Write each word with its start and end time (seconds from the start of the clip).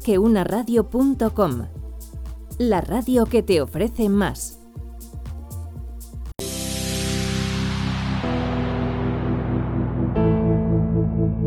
que 0.00 0.18
una. 0.18 0.44
La 2.58 2.80
radio 2.80 3.26
que 3.26 3.42
te 3.42 3.60
ofrece 3.60 4.08
más. 4.08 4.60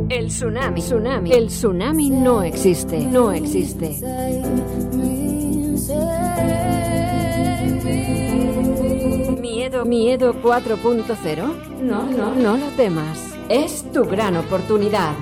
El 0.09 0.27
tsunami, 0.27 0.81
tsunami, 0.81 1.31
el 1.31 1.47
tsunami 1.47 2.09
no 2.09 2.43
existe, 2.43 2.99
no 2.99 3.31
existe. 3.31 3.99
Miedo, 9.41 9.85
miedo 9.85 10.33
4.0. 10.41 11.81
No, 11.81 12.03
no, 12.03 12.35
no 12.35 12.57
lo 12.57 12.67
temas. 12.75 13.33
Es 13.49 13.91
tu 13.91 14.03
gran 14.05 14.37
oportunidad. 14.37 15.13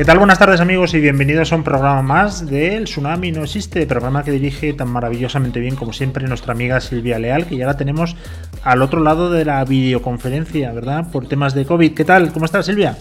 ¿Qué 0.00 0.06
tal? 0.06 0.18
Buenas 0.18 0.38
tardes 0.38 0.60
amigos 0.60 0.94
y 0.94 1.00
bienvenidos 1.00 1.52
a 1.52 1.56
un 1.56 1.62
programa 1.62 2.00
más 2.00 2.46
de 2.46 2.74
El 2.74 2.84
Tsunami 2.84 3.32
No 3.32 3.44
Existe, 3.44 3.86
programa 3.86 4.24
que 4.24 4.30
dirige 4.30 4.72
tan 4.72 4.88
maravillosamente 4.88 5.60
bien 5.60 5.76
como 5.76 5.92
siempre 5.92 6.26
nuestra 6.26 6.54
amiga 6.54 6.80
Silvia 6.80 7.18
Leal, 7.18 7.44
que 7.44 7.58
ya 7.58 7.66
la 7.66 7.76
tenemos 7.76 8.16
al 8.62 8.80
otro 8.80 9.00
lado 9.00 9.30
de 9.30 9.44
la 9.44 9.62
videoconferencia, 9.66 10.72
¿verdad? 10.72 11.10
Por 11.12 11.28
temas 11.28 11.52
de 11.52 11.66
COVID. 11.66 11.92
¿Qué 11.92 12.06
tal? 12.06 12.32
¿Cómo 12.32 12.46
estás 12.46 12.64
Silvia? 12.64 12.96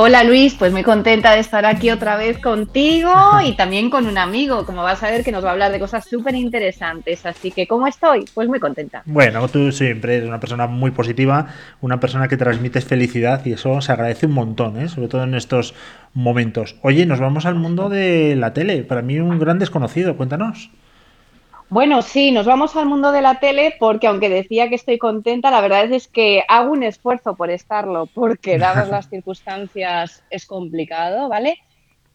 Hola 0.00 0.22
Luis, 0.22 0.54
pues 0.54 0.70
muy 0.70 0.84
contenta 0.84 1.32
de 1.32 1.40
estar 1.40 1.66
aquí 1.66 1.90
otra 1.90 2.16
vez 2.16 2.38
contigo 2.38 3.10
y 3.44 3.56
también 3.56 3.90
con 3.90 4.06
un 4.06 4.16
amigo, 4.16 4.64
como 4.64 4.84
vas 4.84 5.02
a 5.02 5.10
ver 5.10 5.24
que 5.24 5.32
nos 5.32 5.44
va 5.44 5.48
a 5.48 5.52
hablar 5.54 5.72
de 5.72 5.80
cosas 5.80 6.04
súper 6.04 6.36
interesantes. 6.36 7.26
Así 7.26 7.50
que, 7.50 7.66
¿cómo 7.66 7.84
estoy? 7.88 8.24
Pues 8.32 8.46
muy 8.46 8.60
contenta. 8.60 9.02
Bueno, 9.06 9.48
tú 9.48 9.72
siempre 9.72 10.18
eres 10.18 10.28
una 10.28 10.38
persona 10.38 10.68
muy 10.68 10.92
positiva, 10.92 11.48
una 11.80 11.98
persona 11.98 12.28
que 12.28 12.36
transmites 12.36 12.84
felicidad 12.84 13.44
y 13.44 13.54
eso 13.54 13.80
se 13.80 13.90
agradece 13.90 14.26
un 14.26 14.34
montón, 14.34 14.80
¿eh? 14.80 14.88
sobre 14.88 15.08
todo 15.08 15.24
en 15.24 15.34
estos 15.34 15.74
momentos. 16.14 16.76
Oye, 16.82 17.04
nos 17.04 17.18
vamos 17.18 17.44
al 17.44 17.56
mundo 17.56 17.88
de 17.88 18.36
la 18.36 18.52
tele, 18.52 18.84
para 18.84 19.02
mí 19.02 19.18
un 19.18 19.36
gran 19.40 19.58
desconocido, 19.58 20.16
cuéntanos. 20.16 20.70
Bueno, 21.70 22.00
sí, 22.00 22.30
nos 22.30 22.46
vamos 22.46 22.76
al 22.76 22.86
mundo 22.86 23.12
de 23.12 23.20
la 23.20 23.40
tele 23.40 23.76
porque 23.78 24.06
aunque 24.06 24.30
decía 24.30 24.70
que 24.70 24.74
estoy 24.74 24.96
contenta, 24.96 25.50
la 25.50 25.60
verdad 25.60 25.92
es 25.92 26.08
que 26.08 26.42
hago 26.48 26.72
un 26.72 26.82
esfuerzo 26.82 27.36
por 27.36 27.50
estarlo, 27.50 28.06
porque 28.06 28.56
dadas 28.56 28.88
las 28.90 29.10
circunstancias 29.10 30.22
es 30.30 30.46
complicado, 30.46 31.28
¿vale? 31.28 31.58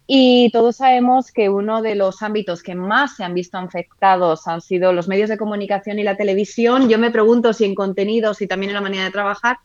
Y 0.07 0.49
todos 0.51 0.77
sabemos 0.77 1.31
que 1.31 1.49
uno 1.49 1.83
de 1.83 1.93
los 1.93 2.23
ámbitos 2.23 2.63
que 2.63 2.73
más 2.73 3.15
se 3.15 3.23
han 3.23 3.35
visto 3.35 3.59
afectados 3.59 4.47
han 4.47 4.59
sido 4.59 4.91
los 4.91 5.07
medios 5.07 5.29
de 5.29 5.37
comunicación 5.37 5.99
y 5.99 6.03
la 6.03 6.17
televisión. 6.17 6.89
Yo 6.89 6.97
me 6.97 7.11
pregunto 7.11 7.53
si 7.53 7.65
en 7.65 7.75
contenidos 7.75 8.41
y 8.41 8.47
también 8.47 8.71
en 8.71 8.75
la 8.75 8.81
manera 8.81 9.03
de 9.05 9.11
trabajar. 9.11 9.57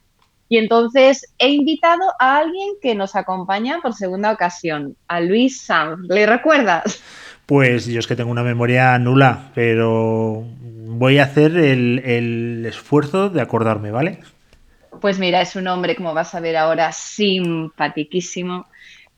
Y 0.50 0.59
entonces 0.59 1.34
he 1.39 1.48
invitado 1.48 2.03
a 2.20 2.39
alguien 2.39 2.75
que 2.81 2.94
nos 2.94 3.16
acompaña 3.16 3.81
por 3.83 3.94
segunda 3.94 4.33
ocasión, 4.33 4.97
a 5.09 5.20
Luis 5.20 5.62
Sanz. 5.62 6.00
¿Le 6.09 6.27
recuerdas? 6.27 7.03
Pues 7.48 7.86
yo 7.86 7.98
es 7.98 8.06
que 8.06 8.14
tengo 8.14 8.30
una 8.30 8.42
memoria 8.42 8.98
nula, 8.98 9.52
pero 9.54 10.44
voy 10.60 11.16
a 11.16 11.22
hacer 11.22 11.56
el, 11.56 12.62
esfuerzo 12.66 13.30
de 13.30 13.41
acordarme, 13.41 13.91
¿vale? 13.91 14.18
Pues 15.00 15.18
mira, 15.18 15.41
es 15.41 15.56
un 15.56 15.66
hombre, 15.66 15.96
como 15.96 16.12
vas 16.12 16.34
a 16.34 16.41
ver 16.41 16.58
ahora, 16.58 16.92
simpatiquísimo, 16.92 18.66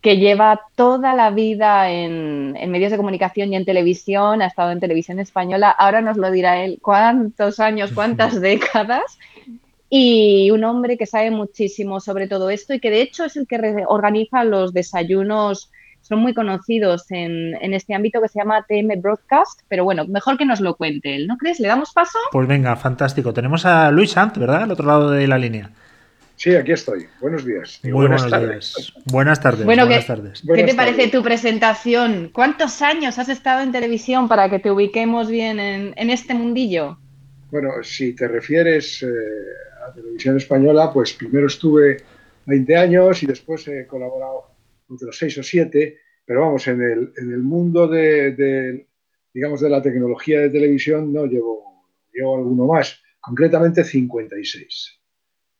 que 0.00 0.18
lleva 0.18 0.60
toda 0.76 1.12
la 1.12 1.32
vida 1.32 1.90
en, 1.90 2.54
en, 2.56 2.70
medios 2.70 2.92
de 2.92 2.98
comunicación 2.98 3.52
y 3.52 3.56
en 3.56 3.64
televisión, 3.64 4.42
ha 4.42 4.46
estado 4.46 4.70
en 4.70 4.78
televisión 4.78 5.18
española, 5.18 5.70
ahora 5.70 6.00
nos 6.00 6.16
lo 6.16 6.30
dirá 6.30 6.62
él, 6.62 6.78
cuántos 6.80 7.58
años, 7.58 7.90
cuántas 7.92 8.40
décadas, 8.40 9.18
y 9.88 10.52
un 10.52 10.62
hombre 10.62 10.96
que 10.96 11.06
sabe 11.06 11.32
muchísimo 11.32 11.98
sobre 11.98 12.28
todo 12.28 12.48
esto 12.48 12.74
y 12.74 12.78
que 12.78 12.90
de 12.90 13.02
hecho 13.02 13.24
es 13.24 13.36
el 13.36 13.48
que 13.48 13.82
organiza 13.88 14.44
los 14.44 14.72
desayunos 14.72 15.72
son 16.00 16.18
muy 16.20 16.34
conocidos 16.34 17.06
en, 17.10 17.54
este 17.74 17.94
ámbito 17.94 18.20
que 18.20 18.28
se 18.28 18.38
llama 18.38 18.64
TM 18.68 19.00
Broadcast, 19.00 19.60
pero 19.68 19.84
bueno, 19.84 20.06
mejor 20.06 20.38
que 20.38 20.46
nos 20.46 20.60
lo 20.60 20.76
cuente 20.76 21.14
él, 21.14 21.26
¿no 21.26 21.36
crees? 21.36 21.60
¿Le 21.60 21.68
damos 21.68 21.92
paso? 21.92 22.18
Pues 22.32 22.48
venga, 22.48 22.74
fantástico. 22.76 23.32
Tenemos 23.32 23.64
a 23.66 23.90
Luis 23.90 24.12
Sant, 24.12 24.36
¿verdad? 24.36 24.64
Al 24.64 24.72
otro 24.72 24.86
lado 24.86 25.10
de 25.10 25.26
la 25.26 25.38
línea. 25.38 25.70
Sí, 26.40 26.54
aquí 26.54 26.72
estoy. 26.72 27.06
Buenos 27.20 27.44
días. 27.44 27.80
Muy 27.82 27.92
buenos 27.92 28.26
tardes. 28.28 28.74
Días. 28.74 28.92
Buenas 29.04 29.42
tardes. 29.42 29.66
Bueno, 29.66 29.84
buenas 29.84 30.04
¿qué, 30.04 30.06
tardes. 30.06 30.42
¿qué 30.54 30.64
te 30.64 30.74
parece 30.74 31.08
tu 31.08 31.22
presentación? 31.22 32.30
¿Cuántos 32.32 32.80
años 32.80 33.18
has 33.18 33.28
estado 33.28 33.60
en 33.60 33.72
televisión 33.72 34.26
para 34.26 34.48
que 34.48 34.58
te 34.58 34.70
ubiquemos 34.70 35.28
bien 35.28 35.60
en, 35.60 36.10
este 36.10 36.32
mundillo? 36.32 36.96
Bueno, 37.50 37.70
si 37.82 38.14
te 38.14 38.26
refieres 38.26 39.02
eh, 39.02 39.06
a 39.86 39.92
televisión 39.92 40.38
española, 40.38 40.90
pues 40.90 41.12
primero 41.12 41.46
estuve 41.46 41.98
20 42.46 42.74
años 42.74 43.22
y 43.22 43.26
después 43.26 43.68
he 43.68 43.86
colaborado 43.86 44.46
otros 44.90 45.16
seis 45.16 45.36
o 45.38 45.42
siete, 45.42 45.98
pero 46.24 46.42
vamos, 46.42 46.66
en 46.68 46.80
el, 46.82 47.12
en 47.16 47.32
el 47.32 47.42
mundo 47.42 47.88
de, 47.88 48.86
digamos, 49.32 49.60
de 49.60 49.70
la 49.70 49.82
tecnología 49.82 50.40
de 50.40 50.50
televisión 50.50 51.12
no 51.12 51.26
llevo, 51.26 51.88
llevo 52.12 52.36
alguno 52.36 52.66
más, 52.66 53.02
concretamente 53.20 53.84
56. 53.84 55.00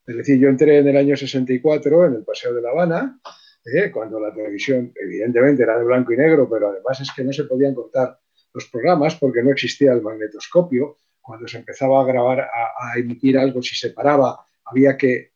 Es 0.07 0.15
decir, 0.15 0.39
yo 0.39 0.49
entré 0.49 0.79
en 0.79 0.87
el 0.87 0.97
año 0.97 1.15
64 1.15 2.05
en 2.05 2.13
el 2.15 2.23
Paseo 2.23 2.53
de 2.53 2.61
La 2.61 2.69
Habana, 2.69 3.19
eh, 3.65 3.91
cuando 3.91 4.19
la 4.19 4.33
televisión 4.33 4.91
evidentemente 4.95 5.63
era 5.63 5.77
de 5.77 5.85
blanco 5.85 6.13
y 6.13 6.17
negro, 6.17 6.49
pero 6.49 6.69
además 6.69 6.99
es 7.01 7.11
que 7.15 7.23
no 7.23 7.31
se 7.31 7.43
podían 7.43 7.75
cortar 7.75 8.19
los 8.53 8.65
programas 8.67 9.15
porque 9.15 9.43
no 9.43 9.51
existía 9.51 9.93
el 9.93 10.01
magnetoscopio. 10.01 10.97
Cuando 11.21 11.47
se 11.47 11.59
empezaba 11.59 12.01
a 12.01 12.05
grabar, 12.05 12.41
a, 12.41 12.47
a 12.93 12.97
emitir 12.97 13.37
algo, 13.37 13.61
si 13.61 13.75
se 13.75 13.91
paraba, 13.91 14.45
había 14.65 14.97
que 14.97 15.30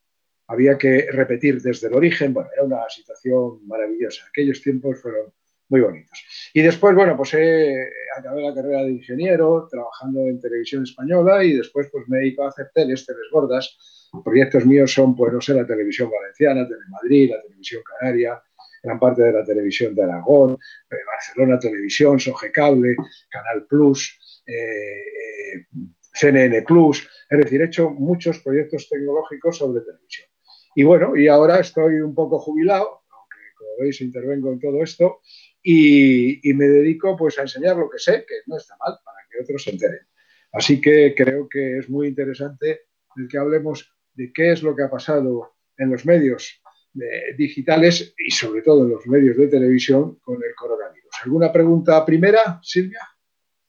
había 0.47 0.77
que 0.77 1.07
repetir 1.11 1.61
desde 1.61 1.87
el 1.87 1.93
origen. 1.93 2.33
Bueno, 2.33 2.49
era 2.53 2.63
una 2.63 2.89
situación 2.89 3.65
maravillosa. 3.67 4.25
Aquellos 4.27 4.61
tiempos 4.61 5.01
fueron 5.01 5.33
muy 5.69 5.81
bonitos. 5.81 6.51
Y 6.53 6.61
después, 6.61 6.95
bueno, 6.95 7.17
pues 7.17 7.33
he, 7.33 7.89
acabé 8.17 8.41
la 8.43 8.53
carrera 8.53 8.83
de 8.83 8.91
ingeniero 8.91 9.67
trabajando 9.69 10.21
en 10.21 10.39
televisión 10.39 10.83
española 10.83 11.43
y 11.43 11.53
después 11.53 11.89
pues 11.91 12.07
me 12.07 12.19
he 12.19 12.27
ido 12.27 12.43
a 12.43 12.49
hacer 12.49 12.69
teles, 12.73 13.05
teles 13.05 13.27
gordas. 13.31 13.77
Proyectos 14.23 14.65
míos 14.65 14.93
son, 14.93 15.15
pues 15.15 15.33
no 15.33 15.41
sé, 15.41 15.53
la 15.53 15.65
televisión 15.65 16.09
valenciana, 16.09 16.67
Telemadrid, 16.67 17.31
la 17.31 17.41
televisión 17.41 17.81
canaria, 17.83 18.41
gran 18.83 18.99
parte 18.99 19.23
de 19.23 19.33
la 19.33 19.43
televisión 19.43 19.95
de 19.95 20.03
Aragón, 20.03 20.53
eh, 20.53 20.95
Barcelona 21.05 21.59
Televisión, 21.59 22.19
Soge 22.19 22.51
Cable, 22.51 22.95
Canal 23.29 23.65
Plus, 23.67 24.43
eh, 24.45 24.53
eh, 24.53 25.65
CNN 26.13 26.61
Plus. 26.61 27.07
Es 27.29 27.39
decir, 27.39 27.61
he 27.61 27.65
hecho 27.65 27.89
muchos 27.89 28.39
proyectos 28.39 28.87
tecnológicos 28.87 29.57
sobre 29.57 29.81
televisión. 29.81 30.29
Y 30.75 30.83
bueno, 30.83 31.15
y 31.15 31.27
ahora 31.29 31.59
estoy 31.59 32.01
un 32.01 32.13
poco 32.13 32.37
jubilado, 32.37 33.03
aunque 33.09 33.37
como 33.57 33.71
veis 33.79 34.01
intervengo 34.01 34.51
en 34.51 34.59
todo 34.59 34.83
esto, 34.83 35.21
y, 35.63 36.41
me 36.53 36.65
dedico 36.65 37.15
pues 37.15 37.39
a 37.39 37.43
enseñar 37.43 37.77
lo 37.77 37.89
que 37.89 37.97
sé, 37.97 38.25
que 38.27 38.35
no 38.45 38.57
está 38.57 38.75
mal, 38.77 38.99
para 39.03 39.17
que 39.31 39.41
otros 39.41 39.63
se 39.63 39.71
enteren. 39.71 40.05
Así 40.51 40.79
que 40.79 41.15
creo 41.15 41.47
que 41.49 41.79
es 41.79 41.89
muy 41.89 42.09
interesante 42.09 42.81
el 43.15 43.27
que 43.29 43.37
hablemos 43.37 43.89
de 44.13 44.31
qué 44.33 44.51
es 44.51 44.63
lo 44.63 44.75
que 44.75 44.83
ha 44.83 44.89
pasado 44.89 45.55
en 45.77 45.89
los 45.89 46.05
medios 46.05 46.61
eh, 47.01 47.35
digitales 47.37 48.13
y 48.17 48.31
sobre 48.31 48.61
todo 48.61 48.83
en 48.83 48.91
los 48.91 49.07
medios 49.07 49.37
de 49.37 49.47
televisión 49.47 50.19
con 50.21 50.35
el 50.35 50.53
coronavirus. 50.55 51.11
¿Alguna 51.23 51.51
pregunta 51.51 52.05
primera, 52.05 52.59
Silvia? 52.61 52.99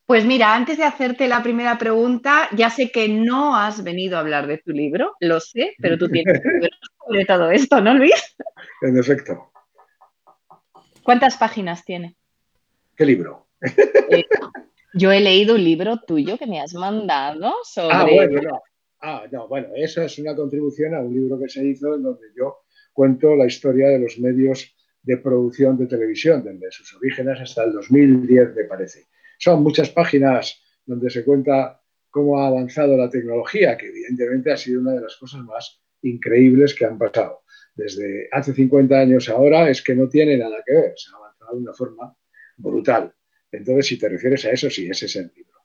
Pues 0.06 0.24
mira, 0.24 0.54
antes 0.54 0.78
de 0.78 0.84
hacerte 0.84 1.26
la 1.26 1.42
primera 1.42 1.78
pregunta, 1.78 2.48
ya 2.56 2.70
sé 2.70 2.92
que 2.92 3.08
no 3.08 3.56
has 3.56 3.82
venido 3.82 4.16
a 4.16 4.20
hablar 4.20 4.46
de 4.46 4.58
tu 4.58 4.70
libro, 4.70 5.16
lo 5.18 5.40
sé, 5.40 5.74
pero 5.78 5.98
tú 5.98 6.08
tienes 6.08 6.40
sobre 7.06 7.24
todo 7.24 7.50
esto, 7.50 7.80
¿no, 7.80 7.94
Luis? 7.94 8.36
En 8.82 8.98
efecto. 8.98 9.50
¿Cuántas 11.02 11.36
páginas 11.36 11.84
tiene? 11.84 12.16
¿Qué 12.96 13.06
libro? 13.06 13.46
Eh, 14.10 14.24
yo 14.94 15.12
he 15.12 15.20
leído 15.20 15.54
un 15.54 15.64
libro 15.64 15.98
tuyo 16.06 16.36
que 16.38 16.46
me 16.46 16.60
has 16.60 16.74
mandado 16.74 17.54
sobre... 17.64 17.94
Ah, 17.94 18.04
bueno, 18.04 18.42
no. 18.42 18.60
Ah, 19.00 19.24
no, 19.30 19.46
bueno, 19.46 19.68
esa 19.76 20.04
es 20.04 20.18
una 20.18 20.34
contribución 20.34 20.94
a 20.94 21.00
un 21.00 21.14
libro 21.14 21.38
que 21.38 21.48
se 21.48 21.64
hizo 21.64 21.94
en 21.94 22.02
donde 22.02 22.26
yo 22.36 22.58
cuento 22.92 23.36
la 23.36 23.46
historia 23.46 23.88
de 23.88 23.98
los 23.98 24.18
medios 24.18 24.74
de 25.02 25.18
producción 25.18 25.76
de 25.76 25.86
televisión, 25.86 26.42
desde 26.42 26.72
sus 26.72 26.94
orígenes 26.94 27.40
hasta 27.40 27.64
el 27.64 27.72
2010, 27.72 28.54
me 28.56 28.64
parece. 28.64 29.04
Son 29.38 29.62
muchas 29.62 29.90
páginas 29.90 30.60
donde 30.84 31.10
se 31.10 31.24
cuenta 31.24 31.80
cómo 32.10 32.40
ha 32.40 32.48
avanzado 32.48 32.96
la 32.96 33.10
tecnología, 33.10 33.76
que 33.76 33.88
evidentemente 33.88 34.50
ha 34.50 34.56
sido 34.56 34.80
una 34.80 34.92
de 34.92 35.02
las 35.02 35.16
cosas 35.16 35.42
más 35.42 35.80
increíbles 36.08 36.74
que 36.74 36.84
han 36.84 36.98
pasado. 36.98 37.42
Desde 37.74 38.28
hace 38.32 38.54
50 38.54 38.98
años 38.98 39.28
ahora 39.28 39.68
es 39.68 39.82
que 39.82 39.94
no 39.94 40.08
tiene 40.08 40.36
nada 40.36 40.56
que 40.64 40.72
ver, 40.72 40.92
se 40.96 41.10
ha 41.12 41.16
avanzado 41.16 41.56
de 41.56 41.62
una 41.62 41.74
forma 41.74 42.16
brutal. 42.56 43.12
Entonces, 43.52 43.86
si 43.86 43.98
te 43.98 44.08
refieres 44.08 44.44
a 44.44 44.50
eso, 44.50 44.70
sí, 44.70 44.88
ese 44.88 45.06
es 45.06 45.16
el 45.16 45.30
libro. 45.34 45.60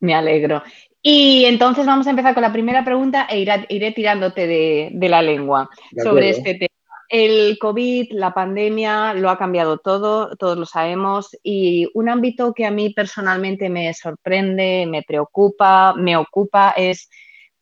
Me 0.00 0.14
alegro. 0.14 0.62
Y 1.02 1.44
entonces 1.46 1.86
vamos 1.86 2.06
a 2.06 2.10
empezar 2.10 2.34
con 2.34 2.42
la 2.42 2.52
primera 2.52 2.84
pregunta 2.84 3.26
e 3.30 3.40
iré, 3.40 3.92
tirándote 3.92 4.46
de, 4.46 5.08
la 5.08 5.22
lengua 5.22 5.70
sobre 5.96 6.30
este 6.30 6.54
tema. 6.54 6.68
el 7.08 7.58
COVID, 7.58 8.12
la 8.12 8.34
pandemia, 8.34 9.14
lo 9.14 9.30
ha 9.30 9.38
cambiado 9.38 9.78
todo, 9.78 10.36
todos 10.36 10.58
lo 10.58 10.66
sabemos, 10.66 11.36
y 11.42 11.88
un 11.94 12.08
ámbito 12.08 12.52
que 12.52 12.66
a 12.66 12.70
mí 12.70 12.90
personalmente 12.90 13.70
me 13.70 13.92
sorprende, 13.94 14.86
me 14.86 15.02
preocupa, 15.02 15.94
me 15.94 16.16
ocupa, 16.16 16.74
es 16.76 17.08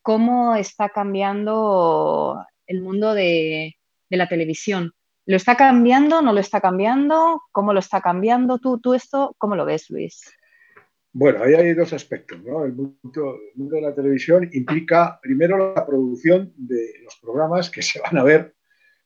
cómo 0.02 0.54
está 0.54 0.88
cambiando 0.88 2.44
el 2.66 2.82
mundo 2.82 3.14
de, 3.14 3.76
la 4.10 4.28
televisión. 4.28 4.92
¿Lo 5.26 5.36
está 5.36 5.56
cambiando? 5.56 6.22
¿No 6.22 6.32
lo 6.32 6.40
está 6.40 6.60
cambiando? 6.60 7.42
¿Cómo 7.52 7.72
lo 7.72 7.80
está 7.80 8.00
cambiando? 8.00 8.58
¿Tú, 8.58 8.78
tú 8.78 8.94
esto, 8.94 9.34
cómo 9.38 9.56
lo 9.56 9.66
ves, 9.66 9.90
Luis? 9.90 10.22
Bueno, 11.12 11.42
ahí 11.42 11.54
hay 11.54 11.74
dos 11.74 11.92
aspectos. 11.92 12.42
¿no? 12.44 12.64
El, 12.64 12.74
mundo, 12.74 13.38
de 13.54 13.80
la 13.80 13.94
televisión 13.94 14.48
implica 14.52 15.18
primero 15.20 15.74
la 15.74 15.86
producción 15.86 16.52
de 16.56 17.00
los 17.02 17.16
programas 17.20 17.70
que 17.70 17.82
se 17.82 18.00
van 18.00 18.18
a 18.18 18.24
ver 18.24 18.54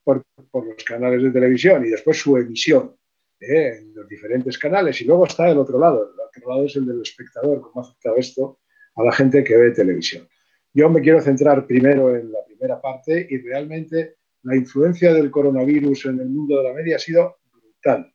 por, 0.05 0.25
los 0.37 0.85
canales 0.85 1.23
de 1.23 1.31
televisión 1.31 1.85
y 1.87 1.89
después 1.89 2.19
su 2.19 2.37
emisión 2.37 2.97
¿eh? 3.41 3.79
en 3.79 3.95
los 3.95 4.09
diferentes 4.09 4.59
canales. 4.59 5.01
Y 5.01 5.05
luego 5.05 5.27
está 5.27 5.49
el 5.49 5.59
otro 5.59 5.79
lado. 5.79 6.13
El 6.13 6.21
otro 6.21 6.51
lado 6.51 6.67
es 6.67 6.77
el 6.77 6.87
del 6.87 7.01
espectador, 7.03 7.61
cómo 7.61 7.85
ha 7.85 7.89
afectado 7.89 8.17
esto 8.17 8.61
a 8.97 9.05
la 9.05 9.13
gente 9.13 9.43
que 9.43 9.57
ve 9.57 9.71
televisión. 9.71 10.29
Yo 10.75 10.89
me 10.89 11.03
quiero 11.03 11.21
centrar 11.21 11.67
primero 11.67 12.17
en 12.17 12.33
la 12.33 12.45
primera 12.47 12.81
parte 12.81 13.27
y 13.29 13.39
realmente 13.39 14.17
la 14.43 14.57
influencia 14.57 15.13
del 15.13 15.31
coronavirus 15.31 16.07
en 16.07 16.21
el 16.21 16.29
mundo 16.29 16.59
de 16.59 16.65
la 16.65 16.75
media 16.75 16.97
ha 16.97 16.99
sido 16.99 17.37
brutal. 17.53 18.13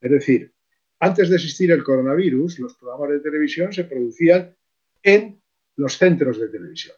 Es 0.00 0.10
decir, 0.10 0.52
antes 1.00 1.28
de 1.28 1.36
existir 1.36 1.70
el 1.72 1.82
coronavirus, 1.82 2.60
los 2.60 2.76
programas 2.76 3.10
de 3.10 3.20
televisión 3.20 3.72
se 3.72 3.84
producían 3.84 4.56
en 5.02 5.42
los 5.76 5.98
centros 5.98 6.38
de 6.38 6.48
televisión. 6.48 6.96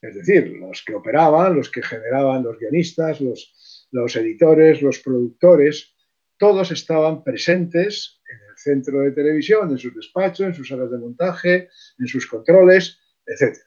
Es 0.00 0.14
decir, 0.14 0.48
los 0.58 0.82
que 0.82 0.94
operaban, 0.94 1.54
los 1.54 1.70
que 1.70 1.82
generaban 1.82 2.42
los 2.42 2.58
guionistas, 2.58 3.20
los, 3.20 4.16
editores, 4.16 4.82
los 4.82 4.98
productores, 4.98 5.94
todos 6.38 6.72
estaban 6.72 7.22
presentes 7.22 8.20
en 8.28 8.38
el 8.50 8.56
centro 8.56 9.00
de 9.00 9.12
televisión, 9.12 9.70
en 9.70 9.78
sus 9.78 9.94
despachos, 9.94 10.46
en 10.46 10.54
sus 10.54 10.68
salas 10.68 10.90
de 10.90 10.98
montaje, 10.98 11.68
en 11.98 12.06
sus 12.06 12.26
controles, 12.26 12.98
etc. 13.26 13.58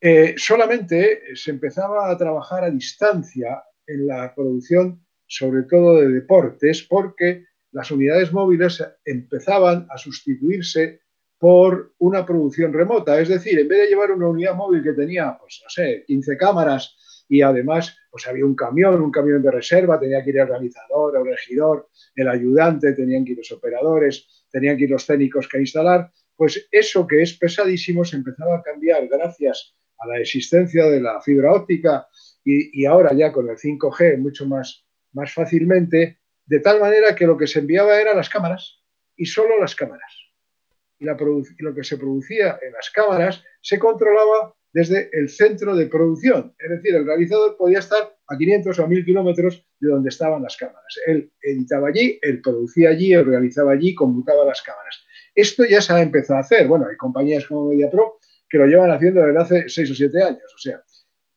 Eh, 0.00 0.34
solamente 0.36 1.34
se 1.34 1.50
empezaba 1.50 2.10
a 2.10 2.16
trabajar 2.16 2.64
a 2.64 2.70
distancia 2.70 3.62
en 3.86 4.06
la 4.06 4.32
producción, 4.34 5.04
sobre 5.26 5.64
todo 5.64 5.96
de 5.96 6.08
deportes, 6.08 6.82
porque 6.88 7.46
las 7.72 7.90
unidades 7.90 8.32
móviles 8.32 8.82
empezaban 9.04 9.86
a 9.90 9.98
sustituirse 9.98 11.00
por 11.38 11.94
una 11.98 12.24
producción 12.24 12.72
remota. 12.72 13.20
Es 13.20 13.28
decir, 13.28 13.58
en 13.58 13.68
vez 13.68 13.82
de 13.82 13.86
llevar 13.88 14.12
una 14.12 14.28
unidad 14.28 14.54
móvil 14.54 14.82
que 14.82 14.92
tenía, 14.92 15.36
pues 15.38 15.60
no 15.62 15.70
sé, 15.70 16.04
15 16.06 16.36
cámaras 16.36 17.24
y 17.28 17.42
además 17.42 17.96
pues 18.10 18.26
había 18.26 18.46
un 18.46 18.54
camión, 18.54 19.00
un 19.02 19.10
camión 19.10 19.42
de 19.42 19.50
reserva, 19.50 20.00
tenía 20.00 20.22
que 20.24 20.30
ir 20.30 20.36
el 20.36 20.42
organizador, 20.42 21.16
el 21.16 21.26
regidor, 21.26 21.88
el 22.14 22.28
ayudante, 22.28 22.94
tenían 22.94 23.24
que 23.24 23.32
ir 23.32 23.38
los 23.38 23.52
operadores, 23.52 24.46
tenían 24.50 24.76
que 24.76 24.84
ir 24.84 24.90
los 24.90 25.06
técnicos 25.06 25.46
que 25.46 25.60
instalar, 25.60 26.10
pues 26.34 26.68
eso 26.70 27.06
que 27.06 27.22
es 27.22 27.34
pesadísimo 27.34 28.04
se 28.04 28.16
empezaba 28.16 28.56
a 28.56 28.62
cambiar 28.62 29.06
gracias 29.08 29.77
a 29.98 30.06
la 30.06 30.18
existencia 30.18 30.86
de 30.86 31.00
la 31.00 31.20
fibra 31.20 31.52
óptica 31.52 32.06
y, 32.44 32.86
ahora 32.86 33.12
ya 33.14 33.30
con 33.30 33.48
el 33.48 33.56
5G 33.56 34.18
mucho 34.18 34.46
más, 34.46 34.86
más 35.12 35.32
fácilmente, 35.34 36.18
de 36.46 36.60
tal 36.60 36.80
manera 36.80 37.14
que 37.14 37.26
lo 37.26 37.36
que 37.36 37.46
se 37.46 37.58
enviaba 37.58 38.00
eran 38.00 38.16
las 38.16 38.30
cámaras 38.30 38.80
y 39.16 39.26
solo 39.26 39.58
las 39.60 39.74
cámaras. 39.74 40.12
Y, 40.98 41.04
lo 41.04 41.74
que 41.74 41.84
se 41.84 41.98
producía 41.98 42.58
en 42.62 42.72
las 42.72 42.90
cámaras 42.90 43.44
se 43.60 43.78
controlaba 43.78 44.54
desde 44.72 45.10
el 45.12 45.28
centro 45.28 45.76
de 45.76 45.86
producción. 45.86 46.54
Es 46.58 46.70
decir, 46.70 46.94
el 46.94 47.06
realizador 47.06 47.56
podía 47.56 47.80
estar 47.80 48.16
a 48.26 48.36
500 48.36 48.78
o 48.78 48.84
a 48.84 48.86
1000 48.86 49.04
kilómetros 49.04 49.66
de 49.80 49.90
donde 49.90 50.08
estaban 50.08 50.42
las 50.42 50.56
cámaras. 50.56 51.00
Él 51.06 51.30
editaba 51.42 51.88
allí, 51.88 52.18
él 52.22 52.40
producía 52.40 52.90
allí, 52.90 53.12
él 53.12 53.26
realizaba 53.26 53.72
allí, 53.72 53.94
computaba 53.94 54.44
las 54.44 54.62
cámaras. 54.62 55.04
Esto 55.34 55.64
ya 55.64 55.80
se 55.80 55.92
ha 55.92 56.02
empezado 56.02 56.38
a 56.38 56.42
hacer. 56.42 56.66
Bueno, 56.66 56.86
hay 56.88 56.96
compañías 56.96 57.46
como 57.46 57.68
MediaPro 57.68 58.18
que 58.48 58.58
lo 58.58 58.66
llevan 58.66 58.90
haciendo 58.90 59.22
desde 59.22 59.40
hace 59.40 59.68
6 59.68 59.90
o 59.90 59.94
7 59.94 60.22
años. 60.22 60.54
O 60.54 60.58
sea, 60.58 60.82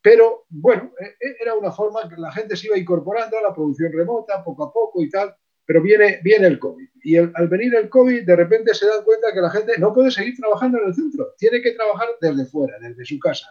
pero 0.02 0.44
bueno, 0.48 0.92
e, 0.98 1.04
e, 1.04 1.36
era 1.40 1.54
una 1.54 1.70
forma 1.70 2.08
que 2.08 2.16
la 2.20 2.32
gente 2.32 2.56
se 2.56 2.66
iba 2.66 2.78
incorporando 2.78 3.38
a 3.38 3.42
la 3.42 3.54
producción 3.54 3.92
remota 3.92 4.42
poco 4.42 4.64
a 4.64 4.72
poco 4.72 5.02
y 5.02 5.08
tal, 5.08 5.34
pero 5.64 5.80
viene, 5.80 6.20
viene 6.22 6.48
el 6.48 6.58
COVID. 6.58 6.88
Y 7.04 7.16
al 7.16 7.48
venir 7.48 7.74
el 7.74 7.88
COVID, 7.88 8.24
de 8.24 8.36
repente 8.36 8.74
se 8.74 8.86
dan 8.86 9.04
cuenta 9.04 9.32
que 9.32 9.40
la 9.40 9.50
gente 9.50 9.74
no 9.78 9.92
puede 9.92 10.10
seguir 10.10 10.36
trabajando 10.36 10.78
en 10.78 10.88
el 10.88 10.94
centro, 10.94 11.34
tiene 11.38 11.62
que 11.62 11.72
trabajar 11.72 12.08
desde 12.20 12.46
fuera, 12.46 12.78
desde 12.80 13.04
su 13.04 13.18
casa. 13.18 13.46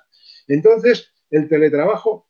Entonces, 0.47 1.13
el 1.29 1.47
teletrabajo, 1.47 2.27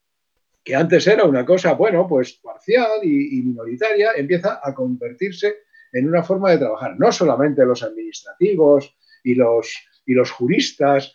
que 0.63 0.75
antes 0.75 1.07
era 1.07 1.23
una 1.25 1.43
cosa, 1.43 1.73
bueno, 1.73 2.07
pues 2.07 2.33
parcial 2.33 2.99
y, 3.03 3.41
minoritaria, 3.41 4.11
empieza 4.15 4.59
a 4.63 4.73
convertirse 4.75 5.57
en 5.91 6.07
una 6.07 6.23
forma 6.23 6.51
de 6.51 6.59
trabajar. 6.59 6.99
No 6.99 7.11
solamente 7.11 7.65
los 7.65 7.81
administrativos 7.81 8.95
y 9.23 9.33
los, 9.33 9.75
y 10.05 10.13
los 10.13 10.29
juristas, 10.31 11.13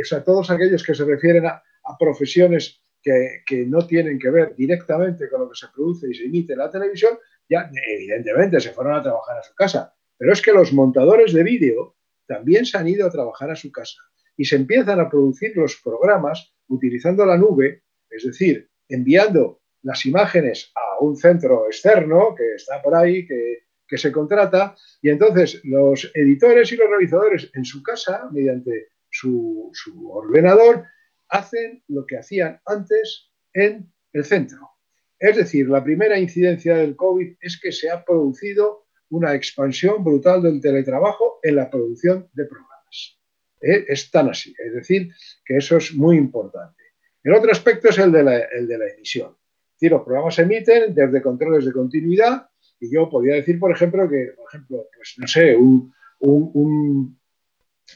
o 0.00 0.04
sea, 0.04 0.24
todos 0.24 0.50
aquellos 0.50 0.82
que 0.82 0.94
se 0.94 1.04
refieren 1.04 1.46
a, 1.46 1.62
profesiones 1.98 2.80
que, 3.02 3.64
no 3.66 3.86
tienen 3.86 4.18
que 4.18 4.30
ver 4.30 4.56
directamente 4.56 5.28
con 5.28 5.42
lo 5.42 5.48
que 5.48 5.56
se 5.56 5.68
produce 5.72 6.08
y 6.10 6.14
se 6.14 6.24
emite 6.24 6.54
en 6.54 6.58
la 6.58 6.70
televisión, 6.70 7.16
ya 7.48 7.70
evidentemente 7.88 8.60
se 8.60 8.72
fueron 8.72 8.94
a 8.94 9.02
trabajar 9.02 9.38
a 9.38 9.42
su 9.42 9.54
casa. 9.54 9.94
Pero 10.18 10.32
es 10.32 10.42
que 10.42 10.52
los 10.52 10.72
montadores 10.72 11.32
de 11.32 11.44
vídeo 11.44 11.96
también 12.26 12.66
se 12.66 12.76
han 12.76 12.88
ido 12.88 13.06
a 13.06 13.10
trabajar 13.10 13.50
a 13.50 13.56
su 13.56 13.70
casa 13.70 14.00
y 14.36 14.44
se 14.44 14.56
empiezan 14.56 15.00
a 15.00 15.08
producir 15.08 15.52
los 15.56 15.80
programas 15.82 16.52
utilizando 16.68 17.24
la 17.24 17.36
nube, 17.36 17.82
es 18.10 18.24
decir, 18.24 18.68
enviando 18.88 19.60
las 19.82 20.04
imágenes 20.04 20.72
a 20.74 21.02
un 21.02 21.16
centro 21.16 21.66
externo 21.66 22.34
que 22.36 22.54
está 22.54 22.82
por 22.82 22.94
ahí, 22.94 23.26
que, 23.26 23.62
se 23.96 24.10
contrata, 24.10 24.74
y 25.00 25.10
entonces 25.10 25.60
los 25.62 26.10
editores 26.12 26.72
y 26.72 26.76
los 26.76 26.90
realizadores 26.90 27.48
en 27.54 27.64
su 27.64 27.84
casa, 27.84 28.28
mediante 28.32 28.88
su, 29.20 29.72
ordenador, 30.10 30.84
hacen 31.28 31.82
lo 31.88 32.06
que 32.06 32.18
hacían 32.18 32.60
antes 32.66 33.30
en 33.52 33.92
el 34.12 34.24
centro. 34.24 34.70
Es 35.18 35.36
decir, 35.36 35.68
la 35.68 35.82
primera 35.82 36.18
incidencia 36.18 36.76
del 36.76 36.94
COVID 36.94 37.36
es 37.40 37.58
que 37.60 37.72
se 37.72 37.90
ha 37.90 38.04
producido 38.04 38.86
una 39.08 39.34
expansión 39.34 40.04
brutal 40.04 40.42
del 40.42 40.60
teletrabajo 40.60 41.38
en 41.42 41.56
la 41.56 41.70
producción 41.70 42.28
de 42.32 42.44
programas. 42.44 43.18
¿Eh? 43.60 43.84
Es 43.88 44.10
tan 44.10 44.28
así, 44.28 44.54
es 44.58 44.74
decir, 44.74 45.10
que 45.44 45.56
eso 45.56 45.78
es 45.78 45.94
muy 45.94 46.16
importante. 46.16 46.82
El 47.22 47.34
otro 47.34 47.50
aspecto 47.50 47.88
es 47.88 47.98
el 47.98 48.12
de 48.12 48.22
la, 48.22 48.88
emisión. 48.94 49.36
Es 49.80 49.90
los 49.90 50.02
programas 50.02 50.34
se 50.34 50.42
emiten 50.42 50.94
desde 50.94 51.22
controles 51.22 51.64
de 51.64 51.72
continuidad 51.72 52.48
y 52.78 52.92
yo 52.92 53.08
podría 53.10 53.36
decir, 53.36 53.58
por 53.58 53.72
ejemplo, 53.72 54.08
que, 54.08 54.32
por 54.36 54.46
ejemplo, 54.48 54.86
pues 54.94 55.14
no 55.18 55.26
sé, 55.26 55.56
un, 55.56 55.92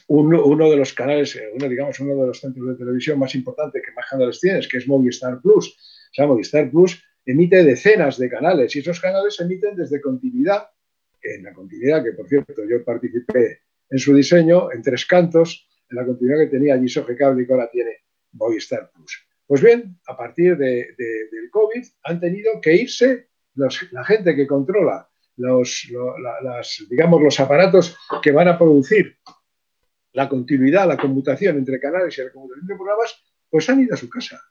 uno, 0.07 0.69
de 0.69 0.77
los 0.77 0.93
canales, 0.93 1.35
eh, 1.35 1.49
uno, 1.53 1.67
digamos, 1.67 1.99
uno 1.99 2.15
de 2.15 2.27
los 2.27 2.39
centros 2.39 2.67
de 2.67 2.75
televisión 2.75 3.19
más 3.19 3.33
importantes 3.35 3.81
que 3.85 3.91
más 3.93 4.05
canales 4.09 4.39
tienes, 4.39 4.67
que 4.67 4.77
es 4.77 4.87
Movistar 4.87 5.41
Plus. 5.41 5.67
O 5.69 6.13
sea, 6.13 6.27
Movistar 6.27 6.69
Plus 6.69 7.03
emite 7.25 7.63
decenas 7.63 8.17
de 8.17 8.29
canales 8.29 8.75
y 8.75 8.79
esos 8.79 8.99
canales 8.99 9.35
se 9.35 9.43
emiten 9.43 9.75
desde 9.75 10.01
continuidad, 10.01 10.67
en 11.21 11.43
la 11.43 11.53
continuidad 11.53 12.03
que, 12.03 12.13
por 12.13 12.27
cierto, 12.27 12.63
yo 12.67 12.83
participé 12.83 13.61
en 13.89 13.99
su 13.99 14.15
diseño, 14.15 14.71
en 14.71 14.81
tres 14.81 15.05
cantos, 15.05 15.67
en 15.89 15.97
la 15.97 16.05
continuidad 16.05 16.39
que 16.39 16.47
tenía 16.47 16.73
allí 16.73 16.87
Soge 16.87 17.15
Cable 17.15 17.43
y 17.43 17.47
que 17.47 17.53
ahora 17.53 17.69
tiene 17.69 17.97
Movistar 18.33 18.91
Plus. 18.91 19.27
Pues 19.45 19.61
bien, 19.61 19.97
a 20.07 20.15
partir 20.15 20.57
de, 20.57 20.95
del 20.97 21.49
COVID 21.51 21.83
han 22.03 22.19
tenido 22.19 22.61
que 22.61 22.75
irse 22.75 23.27
la 23.55 24.05
gente 24.05 24.33
que 24.33 24.47
controla 24.47 25.09
los, 25.37 25.87
digamos, 26.89 27.21
los 27.21 27.39
aparatos 27.39 27.97
que 28.21 28.31
van 28.31 28.47
a 28.47 28.57
producir 28.57 29.17
la 30.13 30.27
continuidad, 30.27 30.87
la 30.87 30.97
conmutación 30.97 31.57
entre 31.57 31.79
canales 31.79 32.17
y 32.17 32.23
la 32.23 32.31
conmutación 32.31 32.67
de 32.67 32.75
programas, 32.75 33.23
pues 33.49 33.69
han 33.69 33.81
ido 33.81 33.93
a 33.93 33.97
su 33.97 34.09
casa. 34.09 34.41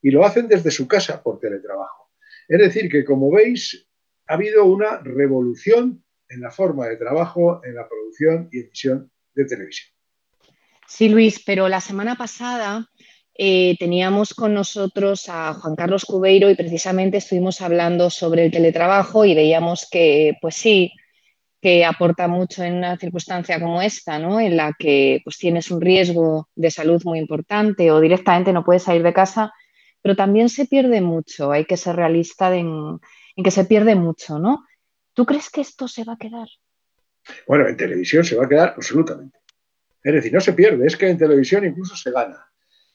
Y 0.00 0.10
lo 0.10 0.24
hacen 0.24 0.48
desde 0.48 0.70
su 0.70 0.88
casa 0.88 1.22
por 1.22 1.38
teletrabajo. 1.38 2.10
Es 2.48 2.58
decir, 2.58 2.90
que 2.90 3.04
como 3.04 3.30
veis, 3.30 3.88
ha 4.26 4.34
habido 4.34 4.64
una 4.64 4.98
revolución 4.98 6.04
en 6.28 6.40
la 6.40 6.50
forma 6.50 6.88
de 6.88 6.96
trabajo, 6.96 7.60
en 7.64 7.74
la 7.74 7.88
producción 7.88 8.48
y 8.50 8.60
emisión 8.60 9.10
de 9.34 9.44
televisión. 9.44 9.92
Sí, 10.88 11.08
Luis, 11.08 11.42
pero 11.44 11.68
la 11.68 11.80
semana 11.80 12.16
pasada 12.16 12.88
eh, 13.34 13.76
teníamos 13.78 14.34
con 14.34 14.52
nosotros 14.52 15.26
a 15.28 15.54
Juan 15.54 15.74
Carlos 15.74 16.04
Cubeiro 16.04 16.50
y 16.50 16.54
precisamente 16.54 17.18
estuvimos 17.18 17.60
hablando 17.60 18.10
sobre 18.10 18.44
el 18.44 18.50
teletrabajo 18.50 19.24
y 19.24 19.34
veíamos 19.34 19.88
que, 19.90 20.36
pues 20.40 20.54
sí, 20.54 20.92
que 21.62 21.84
aporta 21.84 22.26
mucho 22.26 22.64
en 22.64 22.74
una 22.74 22.98
circunstancia 22.98 23.60
como 23.60 23.80
esta, 23.80 24.18
¿no? 24.18 24.40
en 24.40 24.56
la 24.56 24.74
que 24.76 25.20
pues, 25.22 25.38
tienes 25.38 25.70
un 25.70 25.80
riesgo 25.80 26.48
de 26.56 26.72
salud 26.72 27.00
muy 27.04 27.20
importante 27.20 27.92
o 27.92 28.00
directamente 28.00 28.52
no 28.52 28.64
puedes 28.64 28.82
salir 28.82 29.04
de 29.04 29.12
casa, 29.12 29.52
pero 30.02 30.16
también 30.16 30.48
se 30.48 30.66
pierde 30.66 31.00
mucho, 31.00 31.52
hay 31.52 31.64
que 31.64 31.76
ser 31.76 31.94
realista 31.94 32.52
en, 32.52 32.98
que 33.42 33.50
se 33.52 33.64
pierde 33.64 33.94
mucho, 33.94 34.40
¿no? 34.40 34.66
¿Tú 35.14 35.24
crees 35.24 35.50
que 35.50 35.60
esto 35.60 35.86
se 35.86 36.02
va 36.02 36.14
a 36.14 36.18
quedar? 36.18 36.48
Bueno, 37.46 37.68
en 37.68 37.76
televisión 37.76 38.24
se 38.24 38.34
va 38.34 38.46
a 38.46 38.48
quedar 38.48 38.74
absolutamente. 38.76 39.38
Es 40.02 40.14
decir, 40.14 40.32
no 40.32 40.40
se 40.40 40.54
pierde, 40.54 40.84
es 40.84 40.96
que 40.96 41.08
en 41.08 41.16
televisión 41.16 41.64
incluso 41.64 41.94
se 41.94 42.10
gana. 42.10 42.44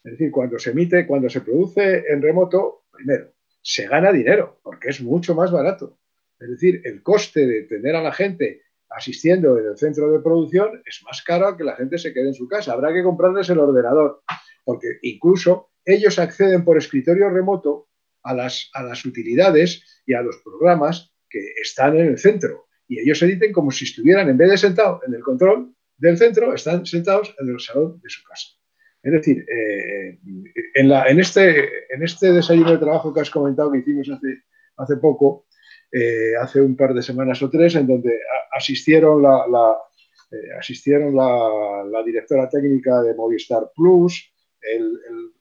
Es 0.04 0.12
decir, 0.12 0.30
cuando 0.30 0.60
se 0.60 0.72
emite, 0.72 1.08
cuando 1.08 1.30
se 1.30 1.40
produce 1.40 2.04
en 2.10 2.22
remoto, 2.22 2.84
primero, 2.92 3.32
se 3.62 3.88
gana 3.88 4.12
dinero, 4.12 4.60
porque 4.62 4.90
es 4.90 5.00
mucho 5.00 5.34
más 5.36 5.52
barato. 5.54 5.98
Es 6.40 6.50
decir, 6.50 6.82
el 6.84 7.02
coste 7.02 7.46
de 7.46 7.64
tener 7.64 7.96
a 7.96 8.04
la 8.04 8.12
gente 8.12 8.62
asistiendo 8.90 9.58
en 9.60 9.68
el 9.68 9.78
centro 9.78 10.12
de 10.12 10.20
producción 10.20 10.82
es 10.86 11.02
más 11.04 11.22
caro 11.24 11.58
que 11.58 11.64
la 11.64 11.76
gente 11.76 11.98
se 11.98 12.14
quede 12.14 12.28
en 12.28 12.34
su 12.34 12.48
casa. 12.48 12.74
Habrá 12.74 12.94
que 12.94 13.04
comprarles 13.04 13.50
el 13.50 13.60
ordenador, 13.60 14.22
porque 14.64 14.88
incluso 15.02 15.72
ellos 15.84 16.20
acceden 16.20 16.64
por 16.64 16.78
escritorio 16.78 17.30
remoto 17.30 17.88
a 18.24 18.34
las, 18.34 18.70
a 18.74 18.84
las 18.84 19.06
utilidades 19.06 20.02
y 20.06 20.14
a 20.14 20.22
los 20.22 20.38
programas 20.44 21.14
que 21.30 21.40
están 21.62 21.98
en 21.98 22.08
el 22.08 22.18
centro. 22.18 22.68
Y 22.88 23.00
ellos 23.00 23.20
se 23.20 23.28
dicen 23.28 23.52
como 23.52 23.72
si 23.72 23.86
estuvieran, 23.86 24.30
en 24.30 24.38
vez 24.38 24.50
de 24.50 24.58
sentados 24.58 25.02
en 25.08 25.14
el 25.14 25.22
control 25.22 25.74
del 25.98 26.18
centro, 26.18 26.54
están 26.54 26.86
sentados 26.86 27.36
en 27.40 27.50
el 27.50 27.60
salón 27.60 28.00
de 28.02 28.10
su 28.10 28.24
casa. 28.24 28.48
Es 29.04 29.12
decir, 29.12 29.46
eh, 29.50 30.20
en, 30.76 30.90
la, 30.90 31.08
en, 31.08 31.20
este, 31.20 31.94
en 31.94 32.04
este 32.04 32.32
desayuno 32.32 32.72
de 32.72 32.78
trabajo 32.78 33.14
que 33.14 33.22
has 33.22 33.30
comentado 33.30 33.72
que 33.72 33.80
hicimos 33.80 34.10
hace, 34.10 34.44
hace 34.78 34.98
poco, 34.98 35.47
eh, 35.92 36.36
hace 36.40 36.60
un 36.62 36.76
par 36.76 36.94
de 36.94 37.02
semanas 37.02 37.42
o 37.42 37.50
tres, 37.50 37.76
en 37.76 37.88
donde 37.88 38.20
asistieron 38.52 39.22
la, 39.22 39.78
eh, 40.32 41.90
la, 41.90 42.04
directora 42.04 42.50
técnica 42.50 43.02
de 43.02 43.16
Movistar 43.16 43.72
Plus, 43.76 44.34
el, 44.62 45.00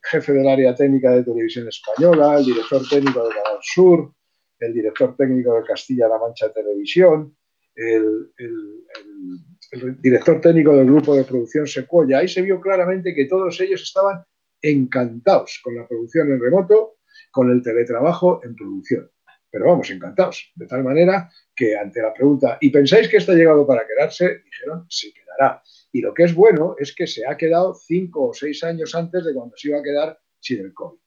jefe 0.08 0.32
del 0.32 0.46
área 0.46 0.72
técnica 0.72 1.10
de 1.10 1.24
Televisión 1.24 1.66
Española, 1.66 2.38
el 2.38 2.44
director 2.44 2.80
técnico 2.88 3.24
de 3.24 3.30
Canal 3.30 3.58
Sur, 3.60 4.12
el 4.60 4.72
director 4.72 5.16
técnico 5.16 5.54
de 5.54 5.64
Castilla-La 5.64 6.18
Mancha 6.18 6.52
Televisión, 6.52 7.36
el, 7.74 8.30
el, 8.38 10.00
director 10.00 10.40
técnico 10.40 10.76
del 10.76 10.86
grupo 10.86 11.16
de 11.16 11.24
producción 11.24 11.66
Secuoya. 11.66 12.18
Ahí 12.18 12.28
se 12.28 12.42
vio 12.42 12.60
claramente 12.60 13.16
que 13.16 13.24
todos 13.24 13.60
ellos 13.60 13.82
estaban 13.82 14.22
encantados 14.62 15.60
con 15.62 15.74
la 15.74 15.88
producción 15.88 16.30
en 16.30 16.40
remoto, 16.40 16.98
con 17.32 17.50
el 17.50 17.62
teletrabajo 17.62 18.40
en 18.44 18.54
producción 18.54 19.10
pero 19.50 19.66
vamos, 19.66 19.90
encantados. 19.90 20.52
De 20.54 20.66
tal 20.66 20.84
manera 20.84 21.30
que 21.54 21.76
ante 21.76 22.02
la 22.02 22.12
pregunta, 22.12 22.58
¿y 22.60 22.70
pensáis 22.70 23.08
que 23.08 23.18
esto 23.18 23.32
ha 23.32 23.36
llegado 23.36 23.66
para 23.66 23.86
quedarse? 23.86 24.42
Dijeron, 24.44 24.86
se 24.88 25.12
quedará. 25.12 25.62
Y 25.92 26.00
lo 26.00 26.12
que 26.12 26.24
es 26.24 26.34
bueno 26.34 26.76
es 26.78 26.94
que 26.94 27.06
se 27.06 27.26
ha 27.26 27.36
quedado 27.36 27.74
cinco 27.74 28.28
o 28.28 28.34
seis 28.34 28.62
años 28.64 28.94
antes 28.94 29.24
de 29.24 29.32
cuando 29.32 29.56
se 29.56 29.68
iba 29.68 29.78
a 29.78 29.82
quedar 29.82 30.18
sin 30.40 30.60
el 30.60 30.74
COVID. 30.74 30.98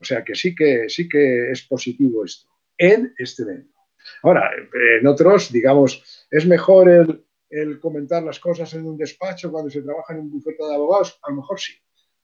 O 0.00 0.04
sea 0.04 0.22
que 0.22 0.34
sí 0.34 0.54
que, 0.54 0.88
sí 0.88 1.08
que 1.08 1.50
es 1.50 1.62
positivo 1.62 2.24
esto 2.24 2.48
en 2.76 3.14
este 3.16 3.44
medio. 3.44 3.72
Ahora, 4.22 4.50
en 5.00 5.06
otros, 5.06 5.50
digamos, 5.50 6.26
¿es 6.30 6.46
mejor 6.46 6.90
el, 6.90 7.24
el 7.48 7.80
comentar 7.80 8.22
las 8.22 8.38
cosas 8.38 8.74
en 8.74 8.84
un 8.84 8.98
despacho 8.98 9.50
cuando 9.50 9.70
se 9.70 9.82
trabaja 9.82 10.12
en 10.12 10.20
un 10.20 10.30
bufete 10.30 10.62
de 10.62 10.74
abogados? 10.74 11.18
A 11.22 11.30
lo 11.30 11.36
mejor 11.36 11.58
sí. 11.58 11.72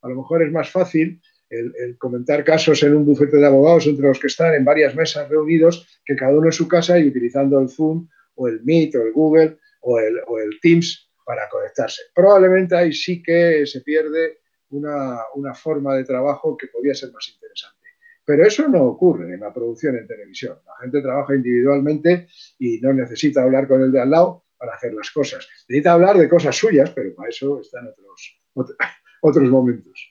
A 0.03 0.09
lo 0.09 0.17
mejor 0.17 0.43
es 0.43 0.53
más 0.53 0.71
fácil 0.71 1.23
el, 1.51 1.99
comentar 1.99 2.45
casos 2.45 2.83
en 2.83 2.95
un 2.95 3.05
bufete 3.05 3.37
de 3.37 3.47
abogados 3.47 3.87
entre 3.87 4.07
los 4.07 4.19
que 4.19 4.29
están 4.29 4.55
en 4.55 4.65
varias 4.65 4.95
mesas 4.95 5.29
reunidos, 5.29 6.01
que 6.05 6.17
cada 6.17 6.33
uno 6.33 6.47
en 6.47 6.53
su 6.53 6.69
casa 6.69 6.99
y 6.99 7.09
utilizando 7.09 7.59
el 7.59 7.69
Zoom 7.69 8.09
o 8.37 8.49
el 8.49 8.63
Meet 8.63 8.95
o 8.95 9.03
el 9.03 9.13
Google 9.13 9.59
o 9.83 9.99
el, 9.99 10.21
o 10.27 10.39
el 10.39 10.61
Teams 10.61 11.11
para 11.25 11.49
conectarse. 11.49 12.03
Probablemente 12.15 12.77
ahí 12.77 12.93
sí 12.93 13.23
que 13.23 13.67
se 13.67 13.81
pierde 13.81 14.39
una, 14.71 15.19
una, 15.35 15.53
forma 15.53 15.97
de 15.97 16.05
trabajo 16.05 16.57
que 16.57 16.69
podría 16.69 16.95
ser 16.95 17.13
más 17.13 17.29
interesante. 17.29 17.79
Pero 18.25 18.47
eso 18.47 18.69
no 18.69 18.85
ocurre 18.85 19.35
en 19.35 19.41
la 19.41 19.53
producción 19.53 19.97
en 19.97 20.07
televisión. 20.07 20.59
La 20.65 20.77
gente 20.81 21.03
trabaja 21.03 21.35
individualmente 21.35 22.29
y 22.59 22.81
no 22.81 22.93
necesita 22.93 23.43
hablar 23.43 23.67
con 23.67 23.83
el 23.83 23.91
de 23.91 24.01
al 24.01 24.11
lado 24.11 24.45
para 24.57 24.75
hacer 24.75 24.95
las 24.95 25.11
cosas. 25.11 25.49
Necesita 25.69 25.93
hablar 25.93 26.17
de 26.17 26.29
cosas 26.29 26.55
suyas, 26.55 26.91
pero 26.91 27.13
para 27.15 27.31
eso 27.31 27.61
están 27.61 27.89
otros, 27.89 28.41
otros 29.23 29.49
momentos. 29.49 30.10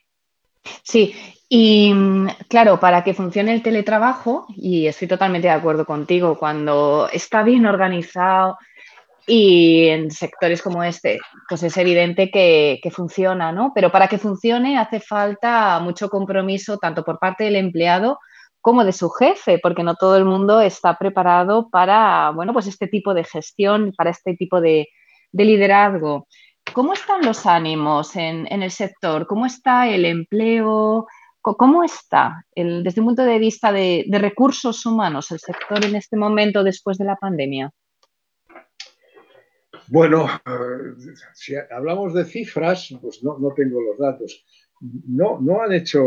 Sí, 0.83 1.15
y 1.49 1.91
mm, 1.93 2.27
claro, 2.47 2.79
para 2.79 3.03
que 3.03 3.15
funcione 3.15 3.53
el 3.53 3.63
teletrabajo, 3.63 4.45
y 4.55 4.85
estoy 4.85 5.07
totalmente 5.07 5.47
de 5.47 5.53
acuerdo 5.53 5.85
contigo, 5.85 6.37
cuando 6.37 7.09
está 7.11 7.41
bien 7.41 7.65
organizado 7.65 8.57
y 9.25 9.87
en 9.87 10.11
sectores 10.11 10.61
como 10.61 10.83
este, 10.83 11.19
pues 11.47 11.63
es 11.63 11.75
evidente 11.77 12.29
que, 12.31 12.79
funciona, 12.91 13.51
¿no? 13.51 13.71
Pero 13.75 13.91
para 13.91 14.07
que 14.07 14.17
funcione 14.19 14.77
hace 14.77 14.99
falta 14.99 15.79
mucho 15.79 16.09
compromiso 16.09 16.77
tanto 16.77 17.03
por 17.03 17.19
parte 17.19 17.45
del 17.45 17.55
empleado 17.55 18.19
como 18.61 18.83
de 18.83 18.91
su 18.91 19.09
jefe, 19.09 19.59
porque 19.61 19.83
no 19.83 19.95
todo 19.95 20.17
el 20.17 20.25
mundo 20.25 20.61
está 20.61 20.97
preparado 20.97 21.69
para, 21.69 22.31
bueno, 22.31 22.53
pues 22.53 22.67
este 22.67 22.87
tipo 22.87 23.13
de 23.13 23.23
gestión, 23.23 23.93
para 23.97 24.11
este 24.11 24.35
tipo 24.35 24.61
de 24.61 24.89
liderazgo. 25.31 26.27
¿Cómo 26.73 26.93
están 26.93 27.25
los 27.25 27.45
ánimos 27.45 28.15
en, 28.15 28.47
el 28.47 28.71
sector? 28.71 29.25
¿Cómo 29.27 29.45
está 29.45 29.87
el 29.87 30.05
empleo? 30.05 31.07
¿Cómo 31.41 31.83
está 31.83 32.45
desde 32.55 33.01
un 33.01 33.07
punto 33.07 33.23
de 33.23 33.39
vista 33.39 33.71
de, 33.71 34.05
recursos 34.11 34.85
humanos 34.85 35.31
el 35.31 35.39
sector 35.39 35.83
en 35.83 35.95
este 35.95 36.17
momento 36.17 36.63
después 36.63 36.97
de 36.97 37.05
la 37.05 37.15
pandemia? 37.15 37.71
Bueno, 39.87 40.27
eh, 40.45 41.13
si 41.33 41.55
hablamos 41.55 42.13
de 42.13 42.25
cifras, 42.25 42.93
pues 43.01 43.23
no, 43.23 43.37
tengo 43.55 43.81
los 43.81 43.97
datos. 43.97 44.45
No, 45.07 45.39
no 45.41 45.61
han 45.61 45.73
hecho 45.73 46.03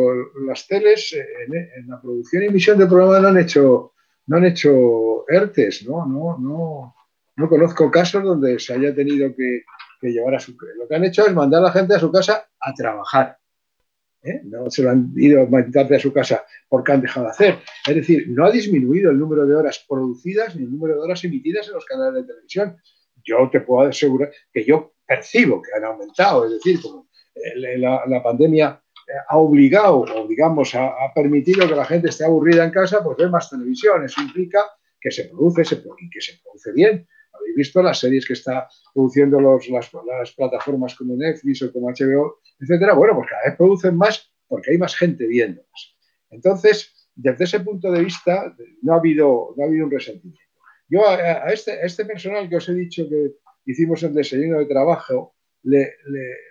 las 0.47 0.66
teles 0.66 1.12
en, 1.12 1.88
la 1.88 2.00
producción 2.00 2.45
y 2.45 2.47
emisión 2.47 2.78
de 2.78 2.87
programas 2.87 3.23
no 3.23 3.28
han 3.28 3.38
hecho 3.38 3.92
no 4.25 4.37
han 4.37 4.45
hecho 4.45 5.28
ERTES, 5.28 5.88
¿no? 5.88 6.07
No, 6.07 6.38
no, 6.38 6.95
no 7.37 7.49
conozco 7.49 7.90
casos 7.90 8.23
donde 8.23 8.59
se 8.61 8.73
haya 8.73 8.95
tenido 8.95 9.35
que, 9.35 9.64
que 10.02 10.12
llevar 10.12 10.35
a 10.35 10.40
su 10.40 10.56
Lo 10.76 10.88
que 10.88 10.97
han 10.97 11.04
hecho 11.04 11.25
es 11.26 11.32
mandar 11.32 11.61
a 11.61 11.66
la 11.66 11.73
gente 11.73 11.94
a 11.94 12.00
su 12.00 12.11
casa 12.11 12.49
a 12.59 12.75
trabajar. 12.75 13.38
¿eh? 14.25 14.40
No 14.44 14.68
se 14.68 14.82
lo 14.82 14.90
han 14.90 15.12
ido 15.16 15.42
a 15.42 15.47
mandar 15.47 15.92
a 15.92 15.99
su 16.00 16.12
casa 16.12 16.44
porque 16.68 16.92
han 16.92 17.00
dejado 17.00 17.26
de 17.26 17.30
hacer. 17.30 17.59
Es 17.87 17.94
decir, 17.94 18.26
no 18.28 18.44
ha 18.44 18.50
disminuido 18.50 19.12
el 19.12 19.18
número 19.18 19.47
de 19.47 19.54
horas 19.54 19.85
producidas 19.88 20.56
ni 20.56 20.64
el 20.64 20.73
número 20.73 20.94
de 20.94 21.00
horas 21.02 21.23
emitidas 21.25 21.68
en 21.68 21.75
los 21.75 21.85
canales 21.85 22.23
de 22.23 22.32
televisión. 22.32 22.76
Yo 23.25 23.49
te 23.50 23.61
puedo 23.61 23.88
asegurar 23.88 24.32
que 24.52 24.64
yo 24.64 24.94
percibo 25.06 25.62
que 25.62 25.71
han 25.76 25.85
aumentado. 25.85 26.47
Es 26.47 26.52
decir, 26.52 26.82
como 26.82 27.09
eh, 27.37 27.78
la, 27.78 28.23
pandemia 28.25 28.82
eh, 29.06 29.12
ha 29.28 29.38
obligado 29.38 30.00
o, 30.00 30.26
digamos, 30.26 30.75
ha, 30.75 30.92
permitido 31.14 31.68
que 31.68 31.76
la 31.76 31.85
gente 31.85 32.09
esté 32.09 32.25
aburrida 32.25 32.64
en 32.64 32.73
casa, 32.73 33.04
pues 33.04 33.16
ve 33.16 33.28
más 33.28 33.49
televisión. 33.49 34.04
Eso 34.04 34.21
implica 34.21 34.64
que 35.00 35.12
se 35.12 35.26
produce 35.26 35.62
y 35.62 36.11
que 36.11 36.21
se 36.21 36.40
produce 36.42 36.73
bien 36.73 37.06
habéis 37.42 37.56
visto 37.56 37.82
las 37.82 37.99
series 37.99 38.26
que 38.26 38.32
está 38.32 38.68
produciendo 38.94 39.40
los, 39.40 39.68
las, 39.68 40.32
plataformas 40.32 40.94
como 40.94 41.16
Netflix 41.16 41.62
o 41.62 41.72
como 41.72 41.90
HBO, 41.90 42.40
etcétera. 42.61 42.94
Bueno, 42.94 43.14
pues 43.16 43.28
cada 43.28 43.42
vez 43.44 43.56
producen 43.56 43.96
más 43.96 44.32
porque 44.49 44.72
hay 44.72 44.78
más 44.78 44.96
gente 44.96 45.26
viéndolas. 45.26 45.96
Entonces, 46.30 47.11
desde 47.14 47.44
ese 47.44 47.61
punto 47.61 47.90
de 47.90 48.02
vista, 48.02 48.54
no 48.82 48.94
ha 48.94 48.96
habido, 48.96 49.54
no 49.56 49.64
ha 49.64 49.66
habido 49.66 49.87
un 49.87 49.90
resentimiento. 49.90 50.40
Yo 50.88 51.08
a, 51.08 51.50
este, 51.52 51.84
este, 51.84 52.04
personal 52.04 52.49
que 52.49 52.56
os 52.56 52.68
he 52.68 52.75
dicho 52.75 53.08
que 53.08 53.32
hicimos 53.64 54.02
el 54.02 54.14
desayuno 54.14 54.58
de 54.58 54.66
trabajo, 54.66 55.34
le, 55.62 55.94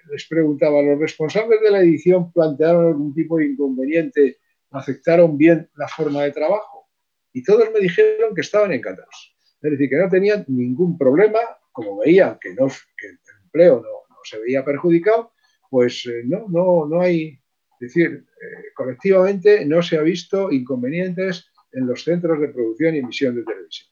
les 0.10 0.28
preguntaba, 0.28 0.82
¿los 0.82 1.00
responsables 1.00 1.62
de 1.62 1.72
la 1.72 1.82
edición 1.82 2.32
plantearon 2.32 2.88
algún 2.88 3.14
tipo 3.14 3.38
de 3.38 3.46
inconveniente? 3.46 4.38
¿Aceptaron 4.72 5.38
bien 5.38 5.70
la 5.76 5.88
forma 5.88 6.24
de 6.24 6.32
trabajo? 6.32 6.90
Y 7.34 7.44
todos 7.44 7.70
me 7.72 7.80
dijeron 7.80 8.34
que 8.34 8.42
estaban 8.42 8.72
encantados. 8.74 9.31
Es 9.62 9.72
decir, 9.72 9.90
que 9.90 9.98
no 9.98 10.10
tenían 10.10 10.46
ningún 10.48 10.98
problema, 10.98 11.40
como 11.72 12.00
veían 12.00 12.38
que, 12.40 12.54
no, 12.54 12.66
el 12.66 13.20
empleo 13.44 13.82
no, 13.82 14.18
se 14.24 14.40
veía 14.40 14.64
perjudicado, 14.64 15.34
pues 15.70 16.06
eh, 16.06 16.24
no, 16.26 16.46
no, 16.50 16.88
no 16.88 17.02
hay, 17.02 17.40
es 17.80 17.80
decir, 17.80 18.26
eh, 18.42 18.72
colectivamente 18.76 19.66
no 19.66 19.82
se 19.82 19.98
ha 19.98 20.02
visto 20.02 20.52
inconvenientes 20.52 21.52
en 21.72 21.88
los 21.88 22.04
centros 22.04 22.40
de 22.40 22.50
producción 22.50 22.96
y 22.96 23.00
emisión 23.00 23.36
de 23.36 23.44
televisión. 23.44 23.90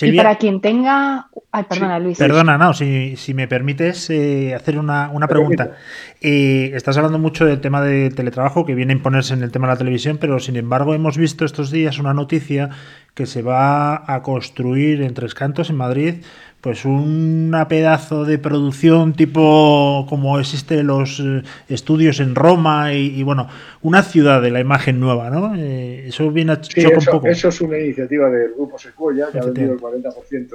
Y 0.00 0.16
para 0.16 0.36
quien 0.36 0.60
tenga. 0.60 1.28
Ay, 1.50 1.64
perdona, 1.68 1.98
Luis. 1.98 2.16
Perdona, 2.16 2.56
no, 2.56 2.72
si, 2.74 3.16
me 3.34 3.48
permites 3.48 4.08
eh, 4.10 4.54
hacer 4.54 4.78
una, 4.78 5.10
pregunta. 5.28 5.76
estás 6.20 6.96
hablando 6.96 7.18
mucho 7.18 7.44
del 7.44 7.60
tema 7.60 7.82
de 7.82 8.10
teletrabajo 8.10 8.64
que 8.64 8.74
viene 8.74 8.92
a 8.92 8.96
imponerse 8.96 9.34
en 9.34 9.42
el 9.42 9.50
tema 9.50 9.66
de 9.66 9.74
la 9.74 9.78
televisión, 9.78 10.18
pero 10.20 10.38
sin 10.38 10.56
embargo 10.56 10.94
hemos 10.94 11.18
visto 11.18 11.44
estos 11.44 11.70
días 11.70 11.98
una 11.98 12.14
noticia 12.14 12.70
que 13.14 13.26
se 13.26 13.42
va 13.42 14.04
a 14.06 14.22
construir 14.22 15.02
en 15.02 15.14
Tres 15.14 15.34
Cantos, 15.34 15.70
en 15.70 15.76
Madrid, 15.76 16.14
pues 16.60 16.84
una 16.84 17.68
pedazo 17.68 18.24
de 18.24 18.38
producción 18.38 19.14
tipo 19.14 20.06
como 20.08 20.38
existe 20.38 20.82
los 20.82 21.20
eh, 21.20 21.42
estudios 21.68 22.20
en 22.20 22.34
Roma 22.34 22.92
y, 22.92 23.22
bueno, 23.22 23.48
una 23.82 24.02
ciudad 24.02 24.42
de 24.42 24.50
la 24.50 24.60
imagen 24.60 25.00
nueva, 25.00 25.30
¿no? 25.30 25.54
Eh, 25.56 26.08
eso 26.08 26.30
viene 26.30 26.52
a 26.52 26.62
sí, 26.62 26.80
eso, 26.80 26.90
un 26.90 27.04
poco. 27.04 27.28
Eso 27.28 27.48
es 27.48 27.60
una 27.60 27.78
iniciativa 27.78 28.28
del 28.30 28.52
Grupo 28.52 28.78
Secuoya, 28.78 29.28
que 29.32 29.38
ha 29.38 29.44
vendido 29.44 29.72
el 29.72 29.78
40%, 29.78 30.48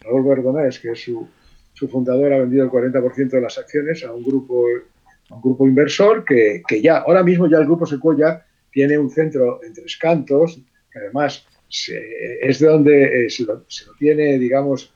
Raúl 0.00 0.24
Verdonés, 0.24 0.78
que 0.78 0.92
es 0.92 1.02
su, 1.02 1.28
su 1.72 1.88
fundador, 1.88 2.32
ha 2.32 2.38
vendido 2.38 2.64
el 2.64 2.70
40% 2.70 3.30
de 3.30 3.40
las 3.40 3.58
acciones 3.58 4.04
a 4.04 4.12
un 4.12 4.22
grupo, 4.22 4.64
un 5.30 5.42
grupo 5.42 5.66
inversor 5.66 6.24
que, 6.24 6.62
que 6.66 6.80
ya, 6.80 6.98
ahora 6.98 7.24
mismo 7.24 7.48
ya 7.48 7.58
el 7.58 7.64
Grupo 7.64 7.84
Secuoya 7.84 8.44
tiene 8.70 8.96
un 8.96 9.10
centro 9.10 9.60
en 9.64 9.72
Tres 9.72 9.96
Cantos, 9.96 10.60
que 10.92 10.98
además 11.00 11.44
es 11.68 12.58
de 12.60 12.66
donde 12.66 13.26
eh, 13.26 13.30
se, 13.30 13.44
lo, 13.44 13.64
tiene, 13.98 14.38
digamos, 14.38 14.92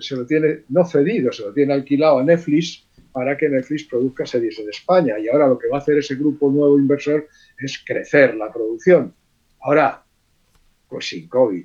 se 0.00 0.16
lo 0.16 0.26
tiene 0.26 0.64
no 0.68 0.84
cedido, 0.84 1.32
se 1.32 1.42
lo 1.42 1.52
tiene 1.52 1.74
alquilado 1.74 2.18
a 2.18 2.24
Netflix 2.24 2.86
para 3.12 3.36
que 3.36 3.48
Netflix 3.48 3.84
produzca 3.84 4.26
series 4.26 4.58
en 4.58 4.68
España. 4.68 5.18
Y 5.18 5.28
ahora 5.28 5.48
lo 5.48 5.58
que 5.58 5.68
va 5.68 5.78
a 5.78 5.80
hacer 5.80 5.98
ese 5.98 6.16
grupo 6.16 6.50
nuevo 6.50 6.78
inversor 6.78 7.26
es 7.58 7.82
crecer 7.84 8.34
la 8.34 8.52
producción. 8.52 9.14
Ahora, 9.60 10.02
pues 10.88 11.08
sin 11.08 11.28
COVID. 11.28 11.64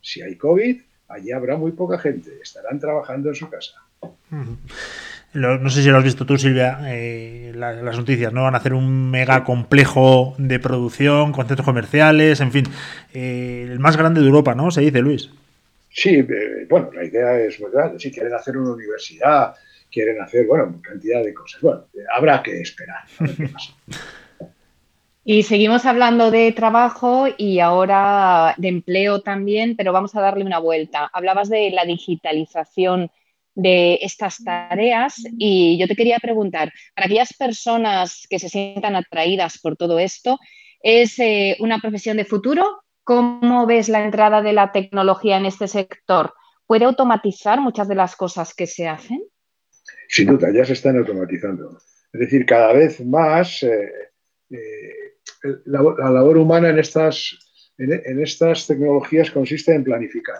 Si 0.00 0.22
hay 0.22 0.36
COVID, 0.36 0.80
allí 1.08 1.32
habrá 1.32 1.56
muy 1.56 1.72
poca 1.72 1.98
gente. 1.98 2.38
Estarán 2.42 2.78
trabajando 2.78 3.30
en 3.30 3.34
su 3.34 3.48
casa. 3.48 3.76
No 5.32 5.70
sé 5.70 5.82
si 5.82 5.88
lo 5.88 5.98
has 5.98 6.04
visto 6.04 6.26
tú, 6.26 6.36
Silvia, 6.36 6.80
eh, 6.86 7.52
las, 7.54 7.96
noticias, 7.96 8.32
¿no? 8.32 8.42
Van 8.42 8.54
a 8.54 8.58
hacer 8.58 8.74
un 8.74 9.10
mega 9.10 9.44
complejo 9.44 10.34
de 10.38 10.58
producción, 10.58 11.32
con 11.32 11.46
centros 11.46 11.64
comerciales, 11.64 12.40
en 12.40 12.50
fin, 12.50 12.64
eh, 13.14 13.68
el 13.70 13.78
más 13.78 13.96
grande 13.96 14.20
de 14.20 14.26
Europa, 14.26 14.54
¿no? 14.54 14.70
Se 14.70 14.80
dice, 14.80 15.00
Luis. 15.00 15.30
Sí, 15.90 16.16
eh, 16.16 16.66
bueno, 16.68 16.90
la 16.92 17.04
idea 17.04 17.38
es 17.40 17.60
muy 17.60 17.70
grande. 17.70 17.98
Si 17.98 18.10
quieren 18.10 18.32
hacer 18.34 18.56
una 18.56 18.72
universidad, 18.72 19.54
quieren 19.90 20.20
hacer, 20.20 20.46
bueno, 20.46 20.80
cantidad 20.82 21.22
de 21.22 21.34
cosas. 21.34 21.60
Bueno, 21.60 21.86
habrá 22.14 22.42
que 22.42 22.60
esperar. 22.60 23.04
Y 25.22 25.42
seguimos 25.42 25.84
hablando 25.84 26.30
de 26.30 26.50
trabajo 26.52 27.26
y 27.36 27.60
ahora 27.60 28.54
de 28.56 28.68
empleo 28.68 29.20
también, 29.20 29.76
pero 29.76 29.92
vamos 29.92 30.16
a 30.16 30.20
darle 30.22 30.44
una 30.44 30.58
vuelta. 30.58 31.10
Hablabas 31.12 31.50
de 31.50 31.70
la 31.70 31.84
digitalización 31.84 33.10
de 33.54 33.98
estas 34.00 34.42
tareas 34.42 35.22
y 35.38 35.76
yo 35.78 35.86
te 35.86 35.94
quería 35.94 36.18
preguntar, 36.18 36.72
para 36.94 37.06
aquellas 37.06 37.34
personas 37.34 38.26
que 38.30 38.38
se 38.38 38.48
sientan 38.48 38.96
atraídas 38.96 39.58
por 39.58 39.76
todo 39.76 39.98
esto, 39.98 40.38
¿es 40.82 41.18
eh, 41.18 41.56
una 41.60 41.80
profesión 41.80 42.16
de 42.16 42.24
futuro? 42.24 42.82
¿Cómo 43.10 43.66
ves 43.66 43.88
la 43.88 44.04
entrada 44.04 44.40
de 44.40 44.52
la 44.52 44.70
tecnología 44.70 45.36
en 45.36 45.44
este 45.44 45.66
sector? 45.66 46.32
¿Puede 46.64 46.84
automatizar 46.84 47.60
muchas 47.60 47.88
de 47.88 47.96
las 47.96 48.14
cosas 48.14 48.54
que 48.54 48.68
se 48.68 48.86
hacen? 48.86 49.24
Sin 50.08 50.28
duda, 50.28 50.52
ya 50.52 50.64
se 50.64 50.74
están 50.74 50.96
automatizando. 50.96 51.76
Es 52.12 52.20
decir, 52.20 52.46
cada 52.46 52.72
vez 52.72 53.04
más 53.04 53.64
eh, 53.64 53.90
eh, 54.50 55.58
la, 55.64 55.82
labor 55.82 56.36
humana 56.36 56.68
en 56.68 56.78
estas, 56.78 57.36
en 57.78 58.22
estas 58.22 58.68
tecnologías 58.68 59.32
consiste 59.32 59.74
en 59.74 59.82
planificar 59.82 60.38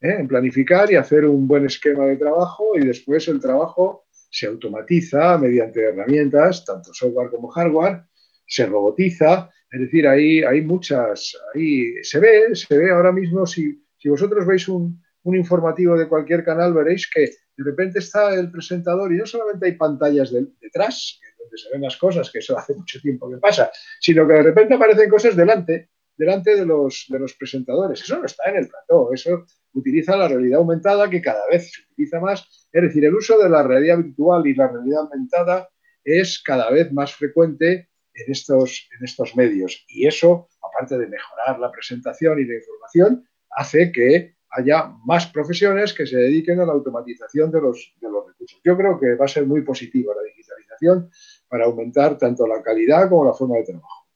¿eh? 0.00 0.18
en 0.20 0.28
planificar 0.28 0.92
y 0.92 0.94
hacer 0.94 1.24
un 1.24 1.48
buen 1.48 1.66
esquema 1.66 2.04
de 2.04 2.16
trabajo 2.16 2.78
y 2.78 2.86
después 2.86 3.26
el 3.26 3.40
trabajo 3.40 4.06
se 4.30 4.46
automatiza 4.46 5.36
mediante 5.36 5.82
herramientas, 5.82 6.64
tanto 6.64 6.94
software 6.94 7.30
como 7.30 7.48
hardware, 7.48 8.04
se 8.46 8.66
robotiza, 8.66 9.50
es 9.70 9.80
decir, 9.80 10.08
ahí 10.08 10.42
hay 10.42 10.62
muchas, 10.62 11.36
ahí 11.54 12.02
se 12.02 12.18
ve, 12.20 12.54
se 12.54 12.76
ve 12.76 12.90
ahora 12.90 13.12
mismo, 13.12 13.46
si, 13.46 13.84
si 13.98 14.08
vosotros 14.08 14.46
veis 14.46 14.66
un, 14.68 15.02
un, 15.24 15.36
informativo 15.36 15.96
de 15.98 16.08
cualquier 16.08 16.42
canal, 16.42 16.72
veréis 16.72 17.08
que 17.10 17.20
de 17.20 17.64
repente 17.64 17.98
está 17.98 18.34
el 18.34 18.50
presentador 18.50 19.12
y 19.12 19.16
no 19.16 19.26
solamente 19.26 19.66
hay 19.66 19.72
pantallas 19.72 20.32
detrás, 20.32 21.20
donde 21.38 21.58
se 21.58 21.70
ven 21.70 21.82
las 21.82 21.96
cosas, 21.96 22.30
que 22.30 22.38
eso 22.38 22.56
hace 22.56 22.74
mucho 22.74 23.00
tiempo 23.00 23.30
que 23.30 23.36
pasa, 23.36 23.70
sino 24.00 24.26
que 24.26 24.34
de 24.34 24.42
repente 24.42 24.74
aparecen 24.74 25.10
cosas 25.10 25.36
delante, 25.36 25.90
delante 26.16 26.56
de 26.56 26.64
los, 26.64 27.06
de 27.08 27.18
los 27.18 27.34
presentadores. 27.34 28.00
Eso 28.00 28.18
no 28.18 28.24
está 28.24 28.50
en 28.50 28.56
el 28.56 28.68
plató, 28.68 29.12
eso 29.12 29.44
utiliza 29.74 30.16
la 30.16 30.28
realidad 30.28 30.60
aumentada 30.60 31.10
que 31.10 31.20
cada 31.20 31.42
vez 31.50 31.72
se 31.72 31.82
utiliza 31.92 32.20
más. 32.20 32.68
Es 32.72 32.82
decir, 32.82 33.04
el 33.04 33.14
uso 33.14 33.38
de 33.38 33.50
la 33.50 33.62
realidad 33.62 33.98
virtual 33.98 34.46
y 34.46 34.54
la 34.54 34.68
realidad 34.68 35.00
aumentada 35.00 35.68
es 36.04 36.42
cada 36.42 36.70
vez 36.70 36.90
más 36.92 37.12
frecuente 37.14 37.87
en 38.24 38.32
estos, 38.32 38.88
en 38.98 39.04
estos 39.04 39.36
medios. 39.36 39.84
Y 39.88 40.06
eso, 40.06 40.48
aparte 40.62 40.98
de 40.98 41.06
mejorar 41.06 41.58
la 41.58 41.70
presentación 41.70 42.38
y 42.38 42.44
la 42.44 42.56
información, 42.56 43.28
hace 43.50 43.92
que 43.92 44.34
haya 44.50 44.92
más 45.04 45.26
profesiones 45.26 45.92
que 45.92 46.06
se 46.06 46.16
dediquen 46.16 46.60
a 46.60 46.66
la 46.66 46.72
automatización 46.72 47.50
de 47.50 47.60
los, 47.60 47.94
de 48.00 48.10
los 48.10 48.26
recursos. 48.26 48.60
Yo 48.64 48.76
creo 48.76 48.98
que 48.98 49.14
va 49.14 49.26
a 49.26 49.28
ser 49.28 49.46
muy 49.46 49.62
positiva 49.62 50.14
la 50.14 50.22
digitalización 50.22 51.10
para 51.48 51.66
aumentar 51.66 52.16
tanto 52.16 52.46
la 52.46 52.62
calidad 52.62 53.08
como 53.08 53.24
la 53.24 53.34
forma 53.34 53.56
de 53.56 53.64
trabajo. 53.64 54.06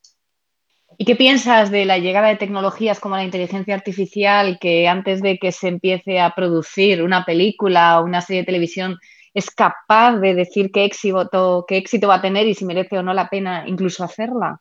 ¿Y 0.99 1.05
qué 1.05 1.17
piensas 1.17 1.71
de 1.71 1.85
la 1.85 1.99
llegada 1.99 2.29
de 2.29 2.37
tecnologías 2.37 3.01
como 3.01 3.17
la 3.17 3.25
inteligencia 3.25 3.75
artificial 3.75 4.59
que 4.61 4.89
antes 4.89 5.23
de 5.23 5.39
que 5.39 5.51
se 5.51 5.69
empiece 5.69 6.21
a 6.21 6.35
producir 6.35 7.03
una 7.03 7.25
película 7.25 7.99
o 7.99 8.05
una 8.05 8.21
serie 8.21 8.43
de 8.43 8.47
televisión 8.47 8.99
es 9.35 9.51
capaz 9.51 10.19
de 10.19 10.35
decir 10.35 10.71
qué 10.73 10.85
éxito, 10.85 11.65
qué 11.67 11.77
éxito 11.77 12.09
va 12.09 12.17
a 12.17 12.23
tener 12.23 12.47
y 12.47 12.55
si 12.55 12.65
merece 12.65 12.99
o 12.99 13.03
no 13.03 13.15
la 13.15 13.29
pena 13.29 13.65
incluso 13.67 14.05
hacerla? 14.05 14.61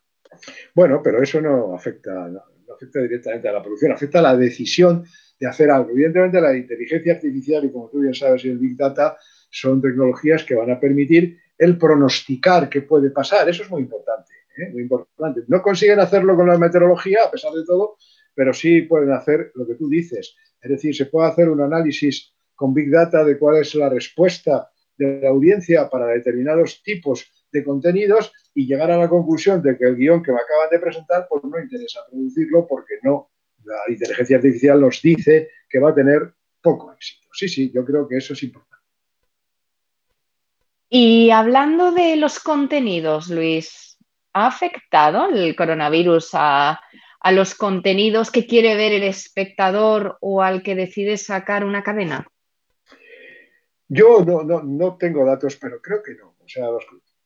Bueno, 0.74 1.00
pero 1.02 1.22
eso 1.22 1.40
no 1.40 1.74
afecta, 1.74 2.28
no, 2.28 2.40
afecta 2.74 3.00
directamente 3.00 3.48
a 3.48 3.52
la 3.52 3.62
producción, 3.62 3.92
afecta 3.92 4.20
a 4.20 4.22
la 4.22 4.36
decisión 4.36 5.04
de 5.38 5.46
hacer 5.46 5.70
algo. 5.70 5.90
Evidentemente 5.90 6.40
la 6.40 6.56
inteligencia 6.56 7.14
artificial 7.14 7.64
y 7.64 7.72
como 7.72 7.88
tú 7.90 8.00
bien 8.00 8.14
sabes 8.14 8.44
y 8.44 8.48
el 8.48 8.58
Big 8.58 8.76
Data 8.76 9.16
son 9.50 9.82
tecnologías 9.82 10.44
que 10.44 10.54
van 10.54 10.70
a 10.70 10.80
permitir 10.80 11.38
el 11.58 11.76
pronosticar 11.76 12.68
qué 12.68 12.82
puede 12.82 13.10
pasar. 13.10 13.48
Eso 13.48 13.62
es 13.62 13.70
muy 13.70 13.82
importante. 13.82 14.32
¿eh? 14.56 14.70
muy 14.72 14.82
importante. 14.82 15.42
No 15.48 15.62
consiguen 15.62 16.00
hacerlo 16.00 16.36
con 16.36 16.48
la 16.48 16.58
meteorología, 16.58 17.20
a 17.26 17.30
pesar 17.30 17.52
de 17.52 17.64
todo, 17.64 17.96
pero 18.34 18.52
sí 18.52 18.82
pueden 18.82 19.12
hacer 19.12 19.52
lo 19.54 19.66
que 19.66 19.74
tú 19.74 19.88
dices. 19.88 20.36
Es 20.60 20.70
decir, 20.70 20.94
se 20.94 21.06
puede 21.06 21.28
hacer 21.28 21.48
un 21.48 21.60
análisis 21.60 22.34
con 22.62 22.72
Big 22.72 22.92
Data 22.92 23.24
de 23.24 23.36
cuál 23.36 23.56
es 23.56 23.74
la 23.74 23.88
respuesta 23.88 24.70
de 24.96 25.20
la 25.20 25.30
audiencia 25.30 25.90
para 25.90 26.06
determinados 26.06 26.80
tipos 26.84 27.26
de 27.50 27.64
contenidos 27.64 28.32
y 28.54 28.68
llegar 28.68 28.92
a 28.92 28.98
la 28.98 29.08
conclusión 29.08 29.60
de 29.60 29.76
que 29.76 29.84
el 29.84 29.96
guion 29.96 30.22
que 30.22 30.30
me 30.30 30.38
acaban 30.38 30.70
de 30.70 30.78
presentar 30.78 31.26
pues 31.28 31.42
no 31.42 31.58
interesa 31.58 31.98
producirlo 32.08 32.68
porque 32.68 32.94
no, 33.02 33.32
la 33.64 33.80
inteligencia 33.88 34.36
artificial 34.36 34.80
nos 34.80 35.02
dice 35.02 35.48
que 35.68 35.80
va 35.80 35.90
a 35.90 35.94
tener 35.94 36.34
poco 36.60 36.92
éxito. 36.92 37.26
Sí, 37.32 37.48
sí, 37.48 37.72
yo 37.74 37.84
creo 37.84 38.06
que 38.06 38.18
eso 38.18 38.34
es 38.34 38.42
importante. 38.44 38.86
Y 40.88 41.30
hablando 41.30 41.90
de 41.90 42.14
los 42.14 42.38
contenidos, 42.38 43.28
Luis, 43.28 43.92
¿Ha 44.34 44.46
afectado 44.46 45.28
el 45.28 45.54
coronavirus 45.54 46.30
a, 46.32 46.80
los 47.32 47.54
contenidos 47.54 48.30
que 48.30 48.46
quiere 48.46 48.74
ver 48.76 48.92
el 48.92 49.02
espectador 49.02 50.16
o 50.20 50.42
al 50.42 50.62
que 50.62 50.74
decide 50.74 51.18
sacar 51.18 51.64
una 51.64 51.82
cadena? 51.82 52.26
Yo 53.92 54.24
no, 54.24 54.96
tengo 54.96 55.24
datos, 55.24 55.56
pero 55.56 55.80
creo 55.80 56.02
que 56.02 56.14
no. 56.14 56.34
O 56.38 56.48
sea, 56.48 56.66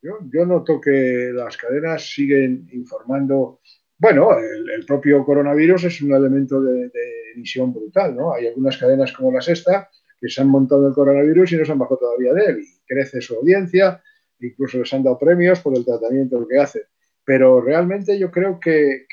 yo, 0.02 0.46
noto 0.46 0.80
que 0.80 1.30
las 1.32 1.56
cadenas 1.56 2.12
siguen 2.12 2.68
informando. 2.72 3.60
Bueno, 3.98 4.36
el, 4.38 4.84
propio 4.84 5.24
coronavirus 5.24 5.84
es 5.84 6.02
un 6.02 6.12
elemento 6.12 6.60
de, 6.60 6.90
emisión 7.34 7.72
brutal, 7.72 8.16
¿no? 8.16 8.34
Hay 8.34 8.46
algunas 8.46 8.76
cadenas 8.78 9.12
como 9.12 9.32
la 9.32 9.40
sexta 9.40 9.90
que 10.18 10.28
se 10.28 10.40
han 10.40 10.48
montado 10.48 10.88
el 10.88 10.94
coronavirus 10.94 11.52
y 11.52 11.56
no 11.56 11.64
se 11.64 11.72
han 11.72 11.78
bajado 11.78 11.98
todavía 11.98 12.32
de 12.32 12.44
él. 12.46 12.60
Y 12.60 12.84
crece 12.86 13.20
su 13.20 13.36
audiencia, 13.36 14.02
incluso 14.40 14.78
les 14.78 14.92
han 14.92 15.02
dado 15.02 15.18
premios 15.18 15.60
por 15.60 15.76
el 15.76 15.84
tratamiento 15.84 16.46
que 16.48 16.58
hacen 16.58 16.82
pero 17.26 17.60
realmente 17.60 18.18
yo 18.18 18.30
creo 18.30 18.60
que, 18.60 19.06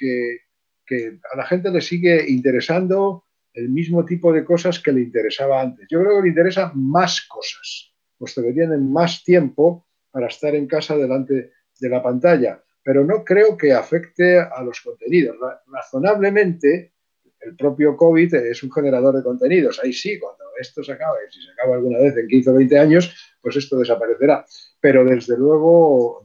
a 1.34 1.36
la 1.36 1.46
gente 1.48 1.72
le 1.72 1.82
sigue 1.82 2.30
interesando 2.30 3.26
el 3.54 3.70
mismo 3.70 4.06
tipo 4.06 4.34
de 4.34 4.44
cosas 4.44 4.80
que 4.80 4.92
le 4.92 5.02
interesaba 5.02 5.62
antes. 5.62 5.88
Yo 5.90 6.02
creo 6.02 6.18
que 6.18 6.24
le 6.24 6.30
interesan 6.30 6.72
más 6.76 7.22
cosas, 7.28 7.94
puesto 8.18 8.42
que 8.42 8.54
tienen 8.54 8.92
más 8.92 9.24
tiempo 9.24 9.88
para 10.12 10.28
estar 10.28 10.56
en 10.56 10.68
casa 10.68 10.98
delante 10.98 11.52
de 11.80 11.90
la 11.90 12.02
pantalla, 12.02 12.64
pero 12.84 13.06
no 13.06 13.24
creo 13.24 13.58
que 13.58 13.74
afecte 13.74 14.40
a 14.40 14.62
los 14.64 14.82
contenidos. 14.82 15.38
Razonablemente, 15.68 16.94
el 17.40 17.56
propio 17.56 17.98
COVID 17.98 18.36
es 18.36 18.64
un 18.64 18.72
generador 18.72 19.16
de 19.16 19.24
contenidos. 19.24 19.80
Ahí 19.84 19.94
sí, 19.94 20.20
cuando 20.20 20.44
esto 20.60 20.84
se 20.84 20.94
acabe, 20.94 21.20
si 21.30 21.42
se 21.42 21.52
acaba 21.52 21.76
alguna 21.76 22.00
vez 22.00 22.16
en 22.18 22.28
15 22.28 22.50
o 22.50 22.54
20 22.54 22.80
años, 22.80 23.36
pues 23.42 23.56
esto 23.58 23.78
desaparecerá. 23.78 24.46
Pero 24.80 25.04
desde 25.04 25.38
luego, 25.38 26.24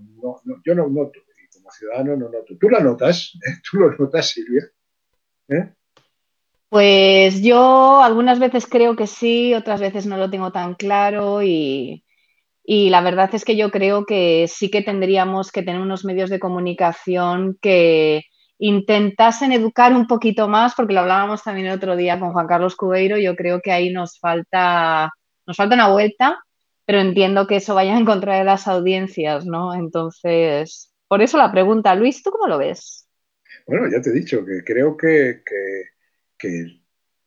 yo 0.64 0.74
no 0.74 0.88
noto 0.88 1.20
ciudadano 1.70 2.16
no 2.16 2.28
noto. 2.28 2.56
¿Tú 2.58 2.68
lo 2.68 2.80
notas? 2.80 3.32
¿Tú 3.70 3.78
lo 3.78 3.96
notas, 3.96 4.30
Silvia? 4.30 4.70
¿Eh? 5.48 5.72
Pues 6.68 7.40
yo 7.40 8.02
algunas 8.02 8.38
veces 8.38 8.66
creo 8.66 8.94
que 8.94 9.06
sí, 9.06 9.54
otras 9.54 9.80
veces 9.80 10.06
no 10.06 10.18
lo 10.18 10.28
tengo 10.28 10.52
tan 10.52 10.74
claro 10.74 11.42
y, 11.42 12.04
la 12.64 13.00
verdad 13.00 13.30
es 13.32 13.44
que 13.46 13.56
yo 13.56 13.70
creo 13.70 14.04
que 14.04 14.46
sí 14.48 14.70
que 14.70 14.82
tendríamos 14.82 15.50
que 15.50 15.62
tener 15.62 15.80
unos 15.80 16.04
medios 16.04 16.28
de 16.28 16.38
comunicación 16.38 17.56
que 17.62 18.24
intentasen 18.58 19.52
educar 19.52 19.94
un 19.94 20.06
poquito 20.06 20.48
más, 20.48 20.74
porque 20.74 20.92
lo 20.92 21.00
hablábamos 21.00 21.42
también 21.42 21.68
el 21.68 21.76
otro 21.76 21.96
día 21.96 22.20
con 22.20 22.32
Juan 22.32 22.46
Carlos 22.46 22.76
Cubeiro, 22.76 23.16
yo 23.16 23.34
creo 23.36 23.60
que 23.62 23.72
ahí 23.72 23.90
nos 23.90 24.18
falta, 24.18 25.10
nos 25.46 25.56
falta 25.56 25.74
una 25.74 25.88
vuelta, 25.88 26.38
pero 26.84 27.00
entiendo 27.00 27.46
que 27.46 27.56
eso 27.56 27.74
vaya 27.74 27.96
en 27.96 28.04
contra 28.04 28.36
de 28.36 28.44
las 28.44 28.68
audiencias, 28.68 29.46
¿no? 29.46 29.74
Entonces, 29.74 30.92
por 31.06 31.22
eso 31.22 31.38
la 31.38 31.50
pregunta, 31.50 31.94
Luis, 31.94 32.22
¿tú 32.22 32.30
cómo 32.30 32.46
lo 32.46 32.58
ves? 32.58 33.08
Bueno, 33.66 33.88
ya 33.90 34.02
te 34.02 34.10
he 34.10 34.12
dicho 34.12 34.44
que 34.44 34.62
creo 34.64 34.96
que, 34.96 35.42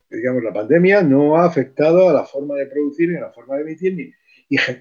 digamos, 0.10 0.44
la 0.44 0.54
pandemia 0.54 1.02
no 1.04 1.38
ha 1.38 1.46
afectado 1.46 2.10
a 2.10 2.14
la 2.14 2.26
forma 2.26 2.56
de 2.56 2.68
producir 2.68 3.10
ni 3.10 3.18
a 3.18 3.22
la 3.22 3.32
forma 3.32 3.56
de 3.56 3.62
emitir 3.64 3.96
ni, 3.96 4.12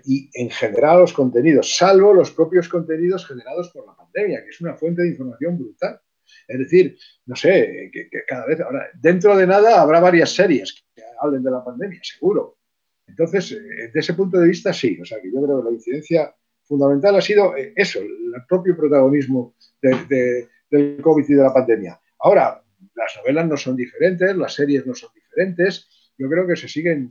y, 0.05 0.31
en 0.35 0.51
general 0.51 1.01
los 1.01 1.13
contenidos, 1.13 1.77
salvo 1.77 2.13
los 2.13 2.33
propios 2.33 2.69
contenidos 2.69 3.27
generados 3.27 3.71
por 3.71 3.87
la 3.87 3.95
pandemia, 3.95 4.43
que 4.43 4.51
es 4.51 4.61
una 4.61 4.75
fuente 4.75 5.03
de 5.03 5.11
información 5.11 5.59
brutal. 5.59 6.01
Es 6.47 6.59
decir, 6.59 6.97
no 7.27 7.37
sé, 7.37 7.91
que, 7.93 8.09
cada 8.27 8.47
vez, 8.47 8.61
ahora, 8.61 8.89
dentro 9.01 9.37
de 9.37 9.47
nada 9.47 9.81
habrá 9.81 10.01
varias 10.01 10.31
series 10.31 10.85
que 10.95 11.03
hablen 11.21 11.43
de 11.43 11.51
la 11.51 11.65
pandemia, 11.65 12.01
seguro. 12.03 12.59
Entonces, 13.07 13.53
eh, 13.53 13.61
desde 13.87 14.01
ese 14.01 14.15
punto 14.15 14.39
de 14.39 14.49
vista, 14.49 14.73
sí. 14.73 14.99
O 15.01 15.05
sea, 15.05 15.21
que 15.21 15.33
yo 15.33 15.43
creo 15.43 15.59
que 15.59 15.71
la 15.71 15.75
incidencia 15.75 16.35
fundamental 16.65 17.17
ha 17.17 17.21
sido 17.21 17.57
eh, 17.57 17.73
eso, 17.77 18.01
el 18.01 18.45
propio 18.49 18.77
protagonismo 18.77 19.55
del 19.81 21.01
COVID 21.01 21.25
y 21.29 21.35
de 21.35 21.43
la 21.43 21.55
pandemia. 21.55 22.01
Ahora, 22.21 22.63
las 22.95 23.17
novelas 23.17 23.49
no 23.49 23.57
son 23.57 23.77
diferentes, 23.77 24.37
las 24.37 24.55
series 24.55 24.87
no 24.87 24.95
son 24.95 25.11
diferentes. 25.15 25.89
Yo 26.19 26.29
creo 26.29 26.47
que 26.47 26.57
se 26.57 26.69
siguen, 26.69 27.09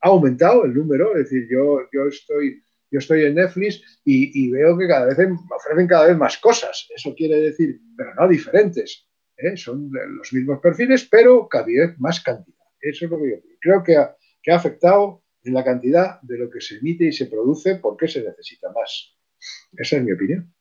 ha 0.00 0.08
aumentado 0.08 0.64
el 0.64 0.74
número, 0.74 1.16
es 1.16 1.30
decir, 1.30 1.48
yo, 1.50 1.80
yo 1.92 2.06
estoy 2.08 2.62
yo 2.94 2.98
estoy 2.98 3.24
en 3.24 3.34
Netflix 3.34 3.82
y, 4.04 4.52
veo 4.52 4.78
que 4.78 4.86
cada 4.86 5.06
vez 5.06 5.18
ofrecen 5.18 5.88
cada 5.88 6.06
vez 6.06 6.16
más 6.16 6.38
cosas. 6.38 6.86
Eso 6.94 7.12
quiere 7.16 7.40
decir, 7.40 7.80
pero 7.96 8.14
no 8.14 8.28
diferentes. 8.28 9.08
¿eh? 9.36 9.56
Son 9.56 9.90
los 9.90 10.32
mismos 10.32 10.60
perfiles, 10.60 11.08
pero 11.10 11.48
cada 11.48 11.66
vez 11.66 11.98
más 11.98 12.20
cantidad. 12.20 12.64
Eso 12.80 13.06
es 13.06 13.10
lo 13.10 13.18
que 13.18 13.30
yo 13.30 13.36
creo 13.60 13.82
que 13.82 13.96
ha, 13.96 14.16
que 14.40 14.52
ha 14.52 14.56
afectado 14.56 15.24
en 15.42 15.54
la 15.54 15.64
cantidad 15.64 16.20
de 16.22 16.38
lo 16.38 16.48
que 16.48 16.60
se 16.60 16.76
emite 16.76 17.06
y 17.06 17.12
se 17.12 17.26
produce 17.26 17.76
porque 17.82 18.06
se 18.06 18.22
necesita 18.22 18.70
más. 18.70 19.16
Esa 19.72 19.96
es 19.96 20.04
mi 20.04 20.12
opinión. 20.12 20.54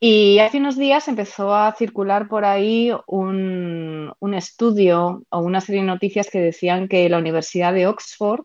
Y 0.00 0.38
hace 0.38 0.58
unos 0.58 0.76
días 0.76 1.08
empezó 1.08 1.54
a 1.54 1.74
circular 1.74 2.28
por 2.28 2.44
ahí 2.44 2.92
un, 3.08 4.12
un, 4.18 4.34
estudio 4.34 5.24
o 5.28 5.40
una 5.40 5.60
serie 5.60 5.80
de 5.80 5.88
noticias 5.88 6.30
que 6.30 6.38
decían 6.38 6.86
que 6.86 7.08
la 7.08 7.18
Universidad 7.18 7.74
de 7.74 7.88
Oxford 7.88 8.44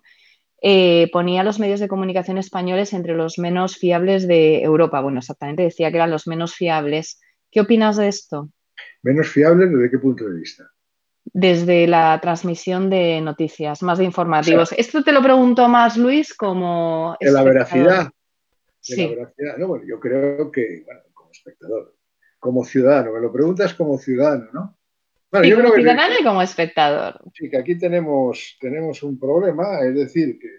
eh, 0.66 1.10
ponía 1.12 1.44
los 1.44 1.60
medios 1.60 1.80
de 1.80 1.90
comunicación 1.90 2.38
españoles 2.38 2.94
entre 2.94 3.14
los 3.14 3.38
menos 3.38 3.78
fiables 3.78 4.28
de 4.28 4.64
Europa. 4.64 5.02
Bueno, 5.02 5.20
exactamente 5.20 5.62
decía 5.62 5.92
que 5.92 5.98
eran 5.98 6.10
los 6.10 6.26
menos 6.26 6.56
fiables. 6.56 7.20
¿Qué 7.52 7.60
opinas 7.60 7.98
de 7.98 8.08
esto? 8.08 8.50
¿Menos 9.04 9.28
fiables 9.28 9.70
desde 9.70 9.92
qué 9.92 10.00
punto 10.00 10.24
de 10.24 10.40
vista? 10.40 10.64
Desde 11.26 11.86
la 11.86 12.18
transmisión 12.22 12.90
de 12.90 13.22
noticias, 13.22 13.84
más 13.84 14.00
de 14.00 14.06
informativos. 14.06 14.72
esto 14.72 15.04
te 15.04 15.12
lo 15.12 15.22
pregunto 15.22 15.68
más, 15.68 15.98
Luis, 15.98 16.34
como... 16.34 17.16
De 17.20 17.32
la 17.32 17.44
veracidad. 17.44 18.10
sí. 18.80 19.06
la 19.06 19.10
veracidad. 19.10 19.58
No, 19.58 19.68
bueno, 19.68 19.86
yo 19.86 20.00
creo 20.00 20.50
que, 20.50 20.84
bueno, 20.86 21.02
espectador, 21.34 21.96
como 22.40 22.64
ciudadano, 22.64 23.14
me 23.14 23.22
lo 23.22 23.32
preguntas 23.32 23.74
como 23.74 23.98
ciudadano, 23.98 24.50
¿no? 24.54 24.78
como 25.30 25.74
ciudadano 25.74 26.14
y 26.20 26.24
como 26.24 26.42
espectador. 26.42 27.20
Sí, 27.34 27.50
que 27.50 27.58
aquí 27.58 27.78
tenemos, 27.78 28.58
tenemos 28.60 29.02
un 29.02 29.20
problema, 29.20 29.82
es 29.82 29.96
decir, 29.96 30.38
que 30.40 30.50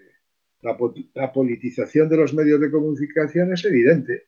la, 0.61 1.31
politización 1.31 2.09
de 2.09 2.17
los 2.17 2.33
medios 2.33 2.59
de 2.59 2.71
comunicación 2.71 3.53
es 3.53 3.63
evidente. 3.65 4.27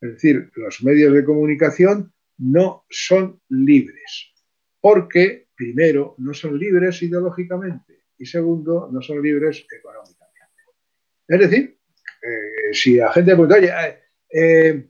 Es 0.00 0.12
decir, 0.14 0.50
los 0.54 0.82
medios 0.82 1.12
de 1.12 1.24
comunicación 1.24 2.12
no 2.38 2.84
son 2.88 3.40
libres, 3.48 4.32
porque, 4.80 5.48
primero, 5.54 6.14
no 6.18 6.32
son 6.32 6.58
libres 6.58 7.02
ideológicamente 7.02 8.04
y, 8.18 8.26
segundo, 8.26 8.88
no 8.90 9.02
son 9.02 9.20
libres 9.22 9.66
económicamente. 9.70 10.62
Es 11.26 11.40
decir, 11.40 11.78
eh, 12.22 12.72
si 12.72 12.96
la 12.96 13.12
gente 13.12 13.32
pregunta, 13.32 13.56
oye, 13.56 13.68
eh, 13.68 13.98
eh 14.30 14.88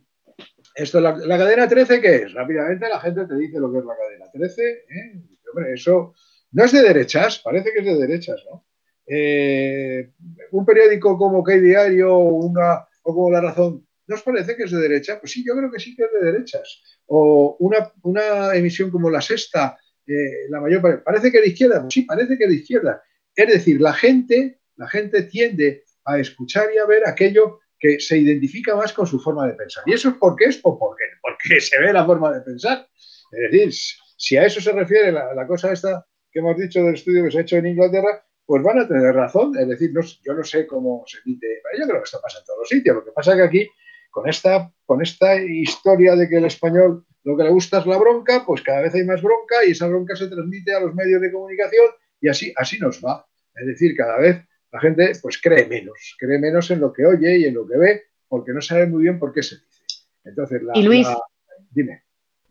esto, 0.75 1.01
la, 1.01 1.15
cadena 1.39 1.69
13, 1.69 2.01
¿qué 2.01 2.17
es? 2.17 2.33
Rápidamente 2.33 2.89
la 2.89 3.01
gente 3.01 3.27
te 3.27 3.37
dice 3.37 3.59
lo 3.61 3.71
que 3.73 3.79
es 3.79 3.85
la 3.85 3.97
cadena 3.97 4.31
13. 4.33 4.63
¿eh? 4.63 5.23
Hombre, 5.53 5.75
eso 5.75 6.15
no 6.53 6.65
es 6.65 6.73
de 6.73 6.83
derechas, 6.83 7.39
parece 7.39 7.73
que 7.73 7.79
es 7.81 7.85
de 7.85 7.97
derechas, 7.97 8.45
¿no? 8.51 8.67
Eh, 9.07 10.13
un 10.53 10.65
periódico 10.65 11.19
como 11.19 11.45
Que 11.45 11.61
Diario 11.61 12.17
una, 12.19 12.87
o 13.03 13.15
como 13.15 13.31
La 13.31 13.41
Razón, 13.41 13.87
¿no 14.07 14.15
os 14.15 14.23
parece 14.23 14.57
que 14.57 14.65
es 14.65 14.71
de 14.71 14.81
derecha? 14.81 15.21
Pues 15.21 15.33
sí, 15.33 15.45
yo 15.47 15.55
creo 15.57 15.71
que 15.71 15.79
sí 15.79 15.95
que 15.95 16.05
es 16.05 16.11
de 16.13 16.33
derechas. 16.33 16.83
O 17.07 17.57
una, 17.61 17.93
una 18.03 18.55
emisión 18.55 18.91
como 18.91 19.11
La 19.11 19.21
Sexta, 19.21 19.79
eh, 20.07 20.49
la 20.49 20.61
mayor 20.61 21.03
parece 21.05 21.31
que 21.31 21.41
de 21.41 21.49
izquierda, 21.49 21.81
pues 21.81 21.95
sí, 21.95 22.03
parece 22.03 22.37
que 22.37 22.47
de 22.47 22.55
izquierda. 22.55 23.03
Es 23.35 23.49
decir, 23.49 23.81
la 23.81 23.93
gente, 23.93 24.61
la 24.77 24.89
gente 24.89 25.23
tiende 25.23 25.85
a 26.05 26.19
escuchar 26.19 26.69
y 26.75 26.79
a 26.79 26.87
ver 26.87 27.07
aquello 27.07 27.61
que 27.85 28.01
se 28.01 28.17
identifica 28.17 28.75
más 28.75 28.95
con 28.95 29.07
su 29.07 29.21
forma 29.21 29.47
de 29.47 29.53
pensar. 29.53 29.85
¿Y 29.85 29.93
eso 29.93 30.09
es 30.09 30.15
por 30.15 30.37
qué 30.37 30.47
es? 30.47 30.57
Pues 30.57 30.75
porque, 30.79 31.05
porque 31.21 31.61
se 31.61 31.79
ve 31.79 31.93
la 31.93 32.07
forma 32.07 32.33
de 32.33 32.41
pensar. 32.41 32.89
Es 33.31 33.53
decir, 33.53 33.75
si 34.17 34.39
a 34.39 34.47
eso 34.47 34.59
se 34.59 34.73
refiere 34.73 35.13
la, 35.13 35.47
cosa 35.47 35.71
esta 35.71 36.07
que 36.33 36.39
hemos 36.39 36.57
dicho 36.57 36.83
del 36.83 36.95
estudio 36.95 37.23
que 37.23 37.31
se 37.31 37.39
ha 37.39 37.43
hecho 37.43 37.59
en 37.59 37.67
Inglaterra, 37.67 38.25
pues 38.47 38.63
van 38.63 38.79
a 38.79 38.89
tener 38.89 39.15
razón. 39.15 39.53
Es 39.59 39.69
decir, 39.69 39.93
yo 40.25 40.33
no 40.33 40.43
sé 40.43 40.67
cómo 40.67 41.05
se 41.07 41.19
emite, 41.27 41.47
yo 41.79 41.85
creo 41.85 41.99
que 41.99 42.05
esto 42.05 42.21
pasa 42.23 42.39
en 42.39 42.47
todos 42.47 42.61
los 42.61 42.69
sitios. 42.71 42.97
Lo 42.97 43.05
que 43.05 43.13
pasa 43.13 43.37
que 43.37 43.43
aquí, 43.43 43.69
con 44.11 44.27
esta, 44.31 44.73
con 44.87 45.03
esta 45.03 45.37
historia 45.37 46.17
de 46.17 46.27
que 46.27 46.39
el 46.39 46.47
español 46.47 47.05
lo 47.25 47.37
que 47.37 47.45
le 47.45 47.51
gusta 47.51 47.81
es 47.81 47.87
la 47.87 47.99
bronca, 47.99 48.45
pues 48.47 48.63
cada 48.63 48.81
vez 48.81 48.95
hay 48.95 49.05
más 49.05 49.21
bronca 49.21 49.57
y 49.67 49.73
esa 49.73 49.89
bronca 49.89 50.17
se 50.17 50.29
transmite 50.29 50.73
a 50.73 50.81
los 50.81 50.95
medios 50.95 51.21
de 51.21 51.31
comunicación 51.31 51.85
y 52.23 52.31
así, 52.31 52.51
así 52.57 52.79
nos 52.79 53.03
va. 53.05 53.27
Es 53.55 53.67
decir, 53.67 53.95
cada 53.95 54.19
vez 54.19 54.43
la 54.75 54.81
gente 54.81 55.13
pues 55.23 55.41
cree 55.41 55.67
menos, 55.67 56.17
cree 56.19 56.37
menos 56.41 56.69
en 56.73 56.81
lo 56.81 56.93
que 56.93 57.07
oye 57.07 57.39
y 57.39 57.45
en 57.45 57.55
lo 57.55 57.65
que 57.65 57.79
ve, 57.79 58.03
porque 58.27 58.53
no 58.53 58.61
sabe 58.61 58.89
muy 58.89 59.05
bien 59.05 59.21
por 59.21 59.33
qué 59.33 59.41
se 59.41 59.55
dice. 59.55 60.03
Entonces, 60.25 60.63
la, 60.65 60.73
y 60.75 60.83
Luis, 60.83 61.07
dime. 61.71 62.03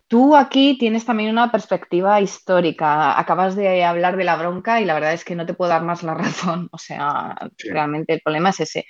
Tú 0.08 0.34
aquí 0.34 0.78
tienes 0.78 1.06
también 1.06 1.32
una 1.32 1.52
perspectiva 1.52 2.22
histórica. 2.22 3.20
Acabas 3.20 3.58
de 3.58 3.84
hablar 3.84 4.16
de 4.16 4.24
la 4.24 4.38
bronca 4.38 4.80
y 4.80 4.86
la 4.86 4.94
verdad 4.94 5.12
es 5.12 5.26
que 5.26 5.36
no 5.36 5.46
te 5.46 5.54
puedo 5.54 5.72
dar 5.72 5.84
más 5.84 6.02
la 6.04 6.14
razón. 6.14 6.70
O 6.72 6.78
sea, 6.78 7.36
realmente 7.58 8.14
el 8.14 8.22
problema 8.22 8.52
es 8.52 8.62
ese. 8.62 8.86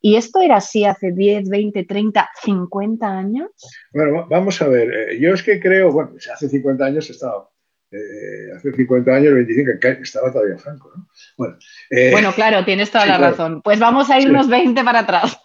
¿Y 0.00 0.16
esto 0.16 0.40
era 0.40 0.56
así 0.56 0.86
hace 0.86 1.12
10, 1.12 1.50
20, 1.50 1.84
30, 1.84 2.30
50 2.42 3.06
años? 3.06 3.50
Bueno, 3.92 4.26
vamos 4.30 4.62
a 4.62 4.68
ver. 4.68 5.10
Eh, 5.10 5.20
yo 5.20 5.34
es 5.34 5.42
que 5.42 5.60
creo, 5.60 5.92
bueno, 5.92 6.12
hace 6.32 6.48
50 6.48 6.84
años 6.86 7.10
estaba 7.10 7.50
eh, 7.92 8.50
hace 8.56 8.72
50 8.72 9.14
años, 9.14 9.34
25, 9.34 9.72
estaba 10.02 10.32
todavía 10.32 10.56
Franco, 10.56 10.90
¿no? 10.96 11.06
Bueno, 11.36 11.58
eh, 11.90 12.10
bueno 12.10 12.32
claro, 12.32 12.64
tienes 12.64 12.90
toda 12.90 13.04
la 13.04 13.18
razón. 13.18 13.60
Pues 13.60 13.78
vamos 13.78 14.08
a 14.08 14.18
irnos 14.18 14.48
20 14.48 14.82
para 14.82 15.00
atrás. 15.00 15.38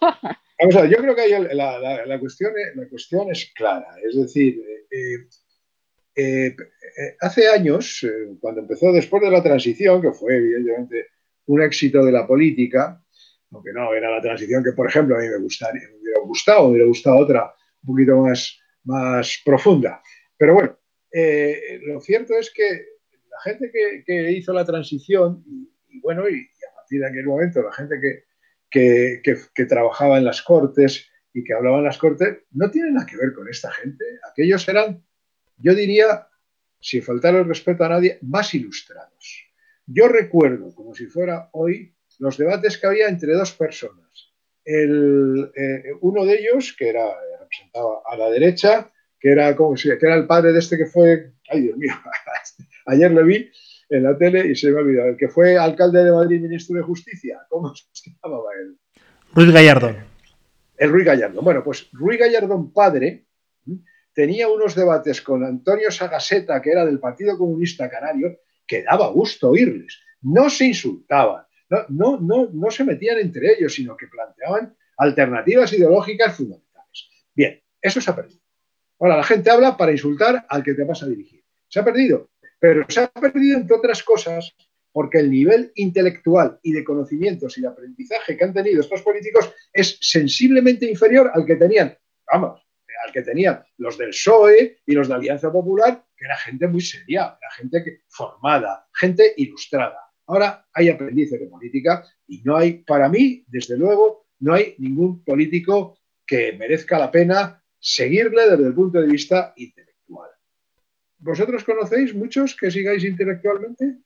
Vamos 0.60 0.74
a 0.74 0.80
ver, 0.82 0.90
yo 0.90 0.96
creo 0.96 1.14
que 1.14 1.54
la, 1.54 2.18
cuestión, 2.18 2.52
la 2.74 2.88
cuestión 2.88 3.30
es 3.30 3.52
clara. 3.54 3.86
Es 4.04 4.16
decir, 4.16 4.60
eh, 6.16 6.56
hace 7.20 7.46
años, 7.46 8.04
cuando 8.40 8.62
empezó 8.62 8.90
después 8.90 9.22
de 9.22 9.30
la 9.30 9.40
transición, 9.40 10.02
que 10.02 10.10
fue 10.10 10.36
evidentemente 10.36 11.06
un 11.46 11.62
éxito 11.62 12.04
de 12.04 12.10
la 12.10 12.26
política, 12.26 13.00
aunque 13.52 13.72
no 13.72 13.94
era 13.94 14.10
la 14.10 14.20
transición 14.20 14.64
que, 14.64 14.72
por 14.72 14.88
ejemplo, 14.88 15.16
a 15.16 15.20
mí 15.20 15.28
me, 15.28 15.38
gustaría, 15.38 15.82
me 15.90 16.00
hubiera 16.00 16.20
gustado, 16.22 16.64
me 16.64 16.70
hubiera 16.70 16.86
gustado 16.88 17.18
otra 17.18 17.54
un 17.84 17.94
poquito 17.94 18.20
más, 18.20 18.58
más 18.82 19.40
profunda. 19.44 20.02
Pero 20.36 20.54
bueno, 20.54 20.76
eh, 21.12 21.80
lo 21.84 22.00
cierto 22.00 22.34
es 22.34 22.50
que 22.50 22.86
la 23.30 23.40
gente 23.42 23.70
que, 24.04 24.32
hizo 24.32 24.52
la 24.52 24.64
transición, 24.64 25.44
y, 25.88 26.00
bueno, 26.00 26.28
y, 26.28 26.42
a 26.70 26.74
partir 26.74 27.00
de 27.00 27.08
aquel 27.08 27.26
momento 27.26 27.62
la 27.62 27.72
gente 27.72 27.96
que, 28.70 29.22
que, 29.22 29.64
trabajaba 29.66 30.18
en 30.18 30.24
las 30.24 30.42
cortes 30.42 31.08
y 31.32 31.44
que 31.44 31.54
hablaba 31.54 31.78
en 31.78 31.84
las 31.84 31.98
cortes, 31.98 32.38
no 32.52 32.70
tiene 32.70 32.92
nada 32.92 33.06
que 33.06 33.16
ver 33.16 33.32
con 33.32 33.48
esta 33.48 33.70
gente. 33.70 34.04
Aquellos 34.30 34.68
eran, 34.68 35.04
yo 35.58 35.74
diría, 35.74 36.28
sin 36.80 37.02
faltar 37.02 37.34
el 37.34 37.46
respeto 37.46 37.84
a 37.84 37.90
nadie, 37.90 38.18
más 38.22 38.54
ilustrados. 38.54 39.46
Yo 39.86 40.08
recuerdo, 40.08 40.74
como 40.74 40.94
si 40.94 41.06
fuera 41.06 41.48
hoy, 41.52 41.94
los 42.18 42.36
debates 42.36 42.76
que 42.78 42.86
había 42.86 43.08
entre 43.08 43.32
dos 43.32 43.52
personas. 43.52 44.34
El, 44.64 45.50
eh, 45.54 45.92
uno 46.00 46.26
de 46.26 46.40
ellos, 46.40 46.74
que 46.78 46.88
era, 46.88 47.06
representaba 47.40 48.02
a 48.04 48.16
la 48.16 48.30
derecha, 48.30 48.90
que 49.20 49.30
era, 49.30 49.54
como, 49.56 49.74
que 49.74 49.98
era 50.00 50.14
el 50.14 50.26
padre 50.26 50.52
de 50.52 50.58
este 50.58 50.76
que 50.76 50.86
fue, 50.86 51.32
ay 51.50 51.62
Dios 51.62 51.76
mío, 51.76 51.92
ayer 52.86 53.10
lo 53.10 53.24
vi 53.24 53.50
en 53.90 54.02
la 54.02 54.16
tele 54.16 54.46
y 54.46 54.54
se 54.54 54.70
me 54.70 54.78
ha 54.78 54.82
olvidado, 54.82 55.08
el 55.10 55.16
que 55.16 55.28
fue 55.28 55.56
alcalde 55.56 56.04
de 56.04 56.12
Madrid, 56.12 56.40
ministro 56.40 56.76
de 56.76 56.82
Justicia, 56.82 57.40
¿cómo 57.48 57.74
se 57.92 58.10
llamaba 58.22 58.50
él? 58.60 58.76
Ruiz 59.34 59.52
Gallardo. 59.52 59.94
El 60.76 60.90
Ruiz 60.90 61.04
Gallardo. 61.04 61.42
Bueno, 61.42 61.62
pues 61.64 61.88
Ruiz 61.92 62.20
Gallardo, 62.20 62.70
padre, 62.72 63.26
tenía 64.14 64.48
unos 64.48 64.74
debates 64.74 65.20
con 65.22 65.44
Antonio 65.44 65.90
Sagaseta, 65.90 66.62
que 66.62 66.70
era 66.70 66.84
del 66.84 67.00
Partido 67.00 67.36
Comunista 67.36 67.90
Canario, 67.90 68.40
que 68.66 68.82
daba 68.82 69.08
gusto 69.08 69.50
oírles. 69.50 70.00
No 70.22 70.50
se 70.50 70.66
insultaban, 70.66 71.44
no, 71.70 71.84
no, 71.88 72.20
no, 72.20 72.48
no 72.52 72.70
se 72.70 72.84
metían 72.84 73.18
entre 73.18 73.54
ellos, 73.54 73.74
sino 73.74 73.96
que 73.96 74.06
planteaban 74.06 74.76
alternativas 74.96 75.72
ideológicas 75.72 76.36
fundamentales. 76.36 77.08
Bien, 77.34 77.62
eso 77.80 78.00
se 78.00 78.10
ha 78.10 78.16
perdido. 78.16 78.40
Ahora, 79.00 79.16
la 79.16 79.24
gente 79.24 79.50
habla 79.50 79.76
para 79.76 79.92
insultar 79.92 80.44
al 80.48 80.62
que 80.62 80.74
te 80.74 80.84
vas 80.84 81.02
a 81.02 81.06
dirigir. 81.06 81.42
Se 81.68 81.80
ha 81.80 81.84
perdido, 81.84 82.30
pero 82.58 82.84
se 82.88 83.00
ha 83.00 83.08
perdido 83.08 83.58
entre 83.58 83.76
otras 83.76 84.02
cosas 84.02 84.54
porque 84.92 85.18
el 85.18 85.30
nivel 85.30 85.70
intelectual 85.76 86.58
y 86.62 86.72
de 86.72 86.82
conocimientos 86.82 87.56
y 87.56 87.60
de 87.60 87.68
aprendizaje 87.68 88.36
que 88.36 88.44
han 88.44 88.52
tenido 88.52 88.80
estos 88.80 89.02
políticos 89.02 89.52
es 89.72 89.98
sensiblemente 90.00 90.90
inferior 90.90 91.30
al 91.32 91.46
que 91.46 91.56
tenían, 91.56 91.96
vamos, 92.32 92.66
al 93.06 93.12
que 93.12 93.22
tenían 93.22 93.62
los 93.76 93.96
del 93.96 94.10
PSOE 94.10 94.78
y 94.84 94.92
los 94.92 95.08
de 95.08 95.14
Alianza 95.14 95.52
Popular, 95.52 96.04
que 96.16 96.24
era 96.24 96.36
gente 96.36 96.66
muy 96.66 96.80
seria, 96.80 97.38
era 97.40 97.50
gente 97.52 98.02
formada, 98.08 98.88
gente 98.92 99.34
ilustrada. 99.36 99.98
Ahora 100.26 100.66
hay 100.72 100.88
aprendices 100.88 101.38
de 101.38 101.46
política 101.46 102.04
y 102.26 102.42
no 102.42 102.56
hay, 102.56 102.82
para 102.82 103.08
mí, 103.08 103.44
desde 103.46 103.76
luego, 103.76 104.26
no 104.40 104.54
hay 104.54 104.74
ningún 104.78 105.22
político 105.24 105.98
que 106.26 106.52
merezca 106.52 106.98
la 106.98 107.10
pena 107.10 107.57
seguirle 107.78 108.50
desde 108.50 108.66
el 108.66 108.74
punto 108.74 109.00
de 109.00 109.06
vista 109.06 109.52
intelectual. 109.56 110.30
¿Vosotros 111.18 111.64
conocéis 111.64 112.14
muchos 112.14 112.54
que 112.56 112.70
sigáis 112.70 113.04
intelectualmente? 113.04 113.98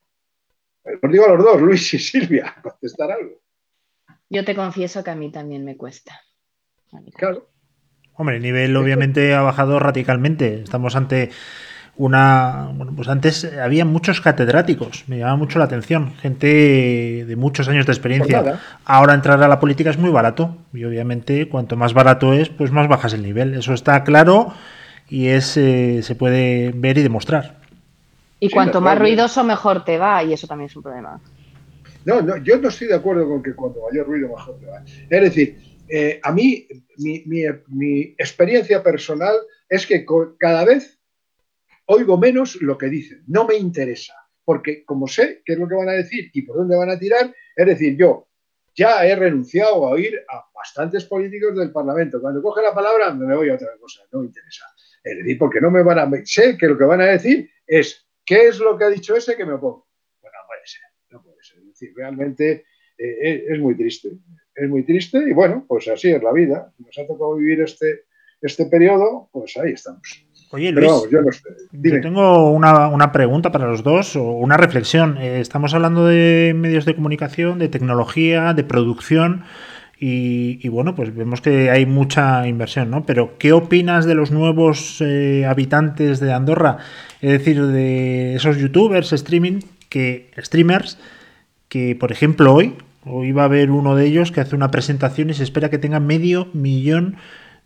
Os 0.84 1.12
digo 1.12 1.26
a 1.26 1.34
los 1.34 1.44
dos, 1.44 1.60
Luis 1.60 1.94
y 1.94 1.98
Silvia, 1.98 2.56
contestar 2.62 3.12
algo. 3.12 3.40
Yo 4.28 4.44
te 4.44 4.54
confieso 4.54 5.04
que 5.04 5.10
a 5.10 5.14
mí 5.14 5.30
también 5.30 5.64
me 5.64 5.76
cuesta. 5.76 6.20
Claro. 7.16 7.50
Hombre, 8.14 8.36
el 8.36 8.42
nivel 8.42 8.76
obviamente 8.76 9.34
ha 9.34 9.42
bajado 9.42 9.78
radicalmente. 9.78 10.62
Estamos 10.62 10.96
ante 10.96 11.30
una. 11.96 12.70
Bueno, 12.74 12.92
pues 12.94 13.08
antes 13.08 13.44
había 13.44 13.84
muchos 13.84 14.20
catedráticos, 14.20 15.04
me 15.08 15.18
llamaba 15.18 15.36
mucho 15.36 15.58
la 15.58 15.66
atención, 15.66 16.14
gente 16.14 17.24
de 17.26 17.36
muchos 17.36 17.68
años 17.68 17.86
de 17.86 17.92
experiencia. 17.92 18.60
Ahora 18.84 19.14
entrar 19.14 19.42
a 19.42 19.48
la 19.48 19.60
política 19.60 19.90
es 19.90 19.98
muy 19.98 20.10
barato 20.10 20.56
y 20.72 20.84
obviamente 20.84 21.48
cuanto 21.48 21.76
más 21.76 21.94
barato 21.94 22.32
es, 22.32 22.48
pues 22.48 22.70
más 22.70 22.88
bajas 22.88 23.14
el 23.14 23.22
nivel. 23.22 23.54
Eso 23.54 23.74
está 23.74 24.04
claro 24.04 24.54
y 25.08 25.28
es 25.28 25.56
eh, 25.56 26.02
se 26.02 26.14
puede 26.14 26.72
ver 26.74 26.98
y 26.98 27.02
demostrar. 27.02 27.62
Y 28.40 28.50
cuanto 28.50 28.80
más 28.80 28.98
ruidoso, 28.98 29.44
mejor 29.44 29.84
te 29.84 29.98
va, 29.98 30.24
y 30.24 30.32
eso 30.32 30.48
también 30.48 30.68
es 30.68 30.74
un 30.74 30.82
problema. 30.82 31.20
No, 32.04 32.20
no, 32.20 32.36
yo 32.38 32.58
no 32.58 32.70
estoy 32.70 32.88
de 32.88 32.96
acuerdo 32.96 33.28
con 33.28 33.40
que 33.40 33.54
cuanto 33.54 33.80
mayor 33.88 34.06
ruido, 34.06 34.30
mejor 34.30 34.58
te 34.58 34.66
va. 34.66 34.82
Es 34.84 35.22
decir, 35.22 35.58
eh, 35.88 36.18
a 36.22 36.32
mí, 36.32 36.66
mi, 36.98 37.22
mi, 37.68 38.00
experiencia 38.18 38.82
personal 38.82 39.36
es 39.68 39.86
que 39.86 40.04
cada 40.38 40.64
vez 40.64 40.98
oigo 41.86 42.18
menos 42.18 42.60
lo 42.62 42.78
que 42.78 42.86
dicen. 42.86 43.22
No 43.26 43.46
me 43.46 43.56
interesa, 43.56 44.14
porque 44.44 44.84
como 44.84 45.06
sé 45.06 45.42
qué 45.44 45.54
es 45.54 45.58
lo 45.58 45.68
que 45.68 45.74
van 45.74 45.88
a 45.88 45.92
decir 45.92 46.30
y 46.32 46.42
por 46.42 46.56
dónde 46.56 46.76
van 46.76 46.90
a 46.90 46.98
tirar, 46.98 47.34
es 47.56 47.66
decir, 47.66 47.96
yo 47.96 48.28
ya 48.74 49.06
he 49.06 49.14
renunciado 49.14 49.86
a 49.86 49.90
oír 49.90 50.18
a 50.28 50.44
bastantes 50.54 51.04
políticos 51.04 51.56
del 51.56 51.72
Parlamento. 51.72 52.20
Cuando 52.20 52.42
coge 52.42 52.62
la 52.62 52.74
palabra 52.74 53.12
me 53.12 53.34
voy 53.36 53.50
a 53.50 53.54
otra 53.54 53.68
cosa, 53.78 54.02
no 54.12 54.20
me 54.20 54.26
interesa. 54.26 54.64
Es 55.02 55.18
decir, 55.18 55.38
porque 55.38 55.60
no 55.60 55.70
me 55.70 55.82
van 55.82 55.98
a... 55.98 56.10
Sé 56.24 56.56
que 56.56 56.68
lo 56.68 56.78
que 56.78 56.84
van 56.84 57.00
a 57.00 57.06
decir 57.06 57.50
es, 57.66 58.06
¿qué 58.24 58.48
es 58.48 58.58
lo 58.58 58.78
que 58.78 58.84
ha 58.84 58.88
dicho 58.88 59.16
ese 59.16 59.36
que 59.36 59.44
me 59.44 59.54
opongo? 59.54 59.88
Bueno, 60.20 60.36
no 60.40 60.46
puede 60.46 60.66
ser, 60.66 60.82
no 61.10 61.22
puede 61.22 61.42
ser. 61.42 61.58
Es 61.58 61.66
decir, 61.66 61.92
realmente 61.96 62.64
eh, 62.96 63.44
es 63.48 63.58
muy 63.58 63.76
triste. 63.76 64.10
Es 64.54 64.68
muy 64.68 64.84
triste 64.84 65.18
y 65.18 65.32
bueno, 65.32 65.64
pues 65.66 65.88
así 65.88 66.12
es 66.12 66.22
la 66.22 66.32
vida. 66.32 66.72
Nos 66.78 66.96
ha 66.98 67.06
tocado 67.06 67.36
vivir 67.36 67.62
este, 67.62 68.04
este 68.40 68.66
periodo, 68.66 69.28
pues 69.32 69.56
ahí 69.56 69.72
estamos. 69.72 70.26
Oye, 70.54 70.70
Luis, 70.70 70.90
yo, 71.10 71.20
tengo 72.02 72.50
una, 72.50 73.10
pregunta 73.10 73.50
para 73.50 73.66
los 73.66 73.82
dos 73.82 74.16
o 74.16 74.22
una 74.32 74.58
reflexión. 74.58 75.16
Eh, 75.16 75.40
estamos 75.40 75.72
hablando 75.72 76.04
de 76.04 76.52
medios 76.54 76.84
de 76.84 76.94
comunicación, 76.94 77.58
de 77.58 77.70
tecnología, 77.70 78.52
de 78.52 78.62
producción. 78.62 79.44
Y, 79.98 80.68
bueno, 80.68 80.94
pues 80.94 81.14
vemos 81.14 81.40
que 81.40 81.70
hay 81.70 81.86
mucha 81.86 82.46
inversión, 82.48 82.90
¿no? 82.90 83.06
Pero 83.06 83.38
¿qué 83.38 83.52
opinas 83.52 84.04
de 84.04 84.14
los 84.14 84.30
nuevos 84.30 85.00
eh, 85.00 85.46
habitantes 85.46 86.20
de 86.20 86.32
Andorra? 86.32 86.78
Es 87.22 87.30
decir, 87.30 87.64
de 87.64 88.34
esos 88.34 88.58
youtubers, 88.58 89.12
streaming, 89.12 89.60
que, 89.88 90.32
streamers, 90.36 90.98
que 91.68 91.94
por 91.94 92.12
ejemplo 92.12 92.52
hoy, 92.52 92.74
hoy 93.06 93.32
va 93.32 93.42
a 93.42 93.44
haber 93.46 93.70
uno 93.70 93.94
de 93.94 94.06
ellos 94.06 94.32
que 94.32 94.40
hace 94.40 94.56
una 94.56 94.70
presentación 94.70 95.30
y 95.30 95.34
se 95.34 95.44
espera 95.44 95.70
que 95.70 95.78
tenga 95.78 96.00
medio 96.00 96.48
millón 96.52 97.16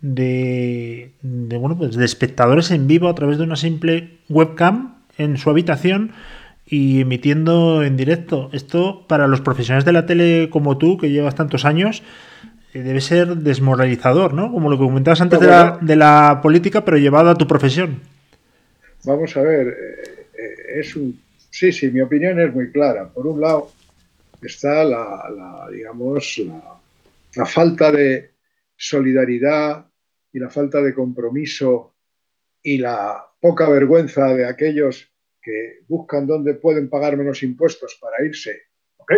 de, 0.01 1.13
de, 1.23 1.57
bueno, 1.57 1.77
pues 1.77 1.97
de 1.97 2.05
espectadores 2.05 2.71
en 2.71 2.87
vivo 2.87 3.09
a 3.09 3.15
través 3.15 3.39
de 3.39 3.45
una 3.45 3.57
simple 3.57 4.19
webcam 4.29 4.97
en 5.19 5.37
su 5.37 5.51
habitación 5.51 6.13
y 6.67 7.01
emitiendo 7.01 7.83
en 7.83 7.97
directo. 7.97 8.51
Esto 8.53 9.07
para 9.07 9.29
los 9.29 9.41
profesionales 9.41 9.85
de 9.85 9.93
la 9.93 10.07
tele 10.07 10.51
como 10.51 10.79
tú, 10.79 10.99
que 10.99 11.11
llevas 11.11 11.35
tantos 11.35 11.65
años, 11.65 12.03
eh, 12.75 12.83
debe 12.83 13.01
ser 13.01 13.37
desmoralizador, 13.37 14.35
¿no? 14.35 14.53
Como 14.53 14.69
lo 14.69 14.77
que 14.77 14.85
comentabas 14.85 15.21
antes 15.21 15.41
de 15.41 15.47
la, 15.47 15.79
de 15.81 15.97
la 15.97 16.41
política, 16.43 16.85
pero 16.85 16.99
llevado 16.99 17.31
a 17.31 17.35
tu 17.37 17.47
profesión. 17.47 18.01
Vamos 19.05 19.37
a 19.37 19.43
ver, 19.43 19.69
eh, 19.69 20.27
eh, 20.37 20.81
es 20.81 20.97
un... 20.97 21.19
Sí, 21.51 21.73
sí, 21.73 21.91
mi 21.91 22.01
opinión 22.01 22.39
es 22.41 22.53
muy 22.53 22.71
clara. 22.71 23.09
Por 23.09 23.27
un 23.27 23.41
lado 23.41 23.71
está 24.43 24.85
la, 24.85 25.69
digamos, 25.73 26.43
la, 27.35 27.47
falta 27.47 27.91
de 27.91 28.31
solidaridad 28.77 29.87
y 30.33 30.39
la 30.39 30.51
falta 30.51 30.83
de 30.83 30.95
compromiso 30.95 31.97
y 32.63 32.79
la 32.79 33.25
poca 33.41 33.69
vergüenza 33.69 34.35
de 34.35 34.47
aquellos 34.47 35.11
que 35.41 35.81
buscan 35.87 36.27
dónde 36.27 36.55
pueden 36.55 36.91
pagar 36.91 37.17
menos 37.17 37.43
impuestos 37.43 37.97
para 38.01 38.25
irse. 38.25 38.63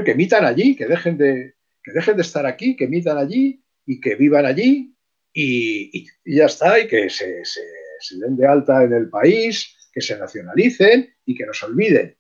que 0.05 0.11
emitan 0.11 0.45
allí, 0.45 0.77
que 0.77 0.87
dejen 0.87 1.17
de, 1.17 1.55
que 1.83 1.93
dejen 1.93 2.17
de 2.17 2.23
estar 2.23 2.45
aquí, 2.45 2.77
que 2.77 2.85
emitan 2.85 3.17
allí 3.17 3.65
y 3.87 4.01
que 4.01 4.15
vivan 4.17 4.45
allí 4.45 4.95
y, 5.33 6.07
ya 6.27 6.45
está, 6.45 6.79
y 6.79 6.87
que 6.87 7.09
se, 7.09 7.43
den 8.21 8.37
de 8.37 8.47
alta 8.47 8.85
en 8.85 8.93
el 8.93 9.09
país, 9.09 9.89
que 9.93 10.03
se 10.03 10.19
nacionalicen 10.19 11.09
y 11.25 11.35
que 11.35 11.47
nos 11.47 11.63
olviden. 11.63 12.18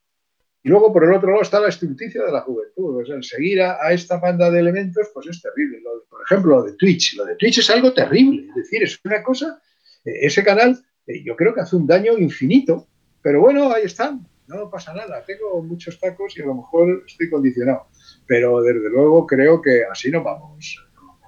Y 0.62 0.68
luego, 0.68 0.92
por 0.92 1.04
el 1.04 1.12
otro 1.12 1.30
lado, 1.30 1.42
está 1.42 1.60
la 1.60 1.68
estulticia 1.68 2.24
de 2.24 2.32
la 2.32 2.40
juventud. 2.40 3.00
O 3.00 3.06
sea, 3.06 3.22
seguir 3.22 3.62
a, 3.62 3.92
esta 3.92 4.18
banda 4.18 4.50
de 4.50 4.58
elementos, 4.60 5.08
pues 5.14 5.26
es 5.28 5.40
terrible. 5.40 5.80
por 6.08 6.22
ejemplo, 6.24 6.56
lo 6.56 6.62
de 6.64 6.72
Twitch. 6.72 7.16
Lo 7.16 7.24
de 7.24 7.36
Twitch 7.36 7.58
es 7.58 7.70
algo 7.70 7.92
terrible. 7.92 8.48
Es 8.48 8.54
decir, 8.54 8.82
es 8.82 9.00
una 9.04 9.22
cosa, 9.22 9.62
eh, 10.04 10.12
ese 10.22 10.42
canal, 10.42 10.78
eh, 11.06 11.22
yo 11.24 11.36
creo 11.36 11.54
que 11.54 11.60
hace 11.60 11.76
un 11.76 11.86
daño 11.86 12.18
infinito. 12.18 12.88
Pero 13.22 13.40
bueno, 13.40 13.72
ahí 13.72 13.84
están. 13.84 14.26
No 14.46 14.70
pasa 14.70 14.92
nada. 14.94 15.22
Tengo 15.26 15.62
muchos 15.62 15.98
tacos 15.98 16.36
y 16.36 16.42
a 16.42 16.46
lo 16.46 16.54
mejor 16.54 17.04
estoy 17.06 17.30
condicionado 17.30 17.88
pero 18.28 18.60
desde 18.60 18.90
luego 18.90 19.26
creo 19.26 19.60
que 19.60 19.84
así 19.90 20.10
no 20.10 20.22
vamos, 20.22 20.76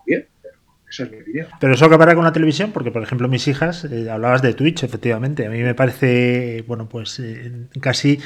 bien. 0.07 0.29
Esa 0.91 1.05
es 1.05 1.11
mi 1.11 1.21
opinión. 1.21 1.47
Pero 1.61 1.75
eso 1.75 1.85
acabará 1.85 2.15
con 2.15 2.25
la 2.25 2.33
televisión, 2.33 2.73
porque 2.73 2.91
por 2.91 3.03
ejemplo 3.03 3.29
mis 3.29 3.47
hijas, 3.49 3.85
eh, 3.85 4.11
hablabas 4.11 4.43
de 4.43 4.55
Twitch, 4.55 4.83
efectivamente, 4.83 5.47
a 5.47 5.51
mí 5.51 5.63
me 5.63 5.75
parece, 5.75 6.65
bueno, 6.67 6.89
pues 6.89 7.21
eh, 7.21 7.53
casi 7.81 8.19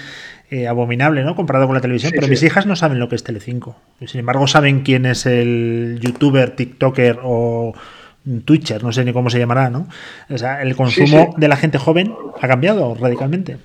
eh, 0.50 0.66
abominable, 0.66 1.22
¿no? 1.24 1.36
Comparado 1.36 1.66
con 1.66 1.74
la 1.74 1.80
televisión, 1.80 2.12
pero 2.14 2.26
mis 2.26 2.42
hijas 2.42 2.66
no 2.66 2.74
saben 2.74 2.98
lo 2.98 3.08
que 3.08 3.16
es 3.16 3.24
Telecinco. 3.24 3.76
Sin 4.06 4.20
embargo, 4.20 4.46
saben 4.46 4.80
quién 4.80 5.06
es 5.06 5.26
el 5.26 5.98
youtuber, 6.00 6.56
tiktoker 6.56 7.20
o 7.22 7.74
Twitcher, 8.44 8.82
no 8.82 8.92
sé 8.92 9.04
ni 9.04 9.12
cómo 9.12 9.30
se 9.30 9.38
llamará, 9.38 9.68
¿no? 9.68 9.86
O 10.30 10.38
sea, 10.38 10.62
el 10.62 10.74
consumo 10.74 11.34
de 11.36 11.48
la 11.48 11.56
gente 11.56 11.78
joven 11.78 12.14
ha 12.40 12.48
cambiado 12.48 12.94
radicalmente 12.94 13.58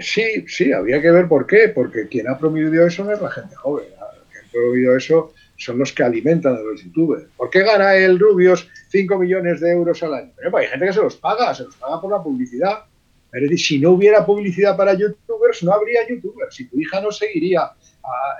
sí, 0.00 0.44
sí, 0.48 0.72
había 0.72 1.00
que 1.00 1.10
ver 1.10 1.28
por 1.28 1.46
qué, 1.46 1.68
porque 1.74 2.08
quien 2.08 2.28
ha 2.28 2.38
promovido 2.38 2.86
eso 2.86 3.04
no 3.04 3.12
es 3.12 3.20
la 3.20 3.30
gente 3.30 3.54
joven, 3.56 3.86
quien 4.30 4.44
ha 4.44 4.50
promovido 4.50 4.96
eso 4.96 5.32
son 5.56 5.78
los 5.78 5.92
que 5.92 6.02
alimentan 6.02 6.56
a 6.56 6.60
los 6.60 6.82
youtubers. 6.82 7.24
¿Por 7.36 7.50
qué 7.50 7.62
gana 7.62 7.94
el 7.94 8.18
Rubios 8.18 8.68
5 8.88 9.18
millones 9.18 9.60
de 9.60 9.72
euros 9.72 10.02
al 10.02 10.14
año? 10.14 10.32
Pues 10.50 10.64
hay 10.64 10.70
gente 10.70 10.86
que 10.86 10.92
se 10.92 11.02
los 11.02 11.16
paga, 11.16 11.54
se 11.54 11.64
los 11.64 11.76
paga 11.76 12.00
por 12.00 12.10
la 12.10 12.22
publicidad. 12.22 12.84
Es 13.32 13.42
decir, 13.42 13.58
si 13.58 13.78
no 13.80 13.90
hubiera 13.90 14.24
publicidad 14.24 14.76
para 14.76 14.94
youtubers, 14.94 15.62
no 15.62 15.72
habría 15.72 16.06
youtubers. 16.08 16.54
Si 16.54 16.68
tu 16.68 16.78
hija 16.78 17.00
no 17.00 17.10
seguiría 17.10 17.72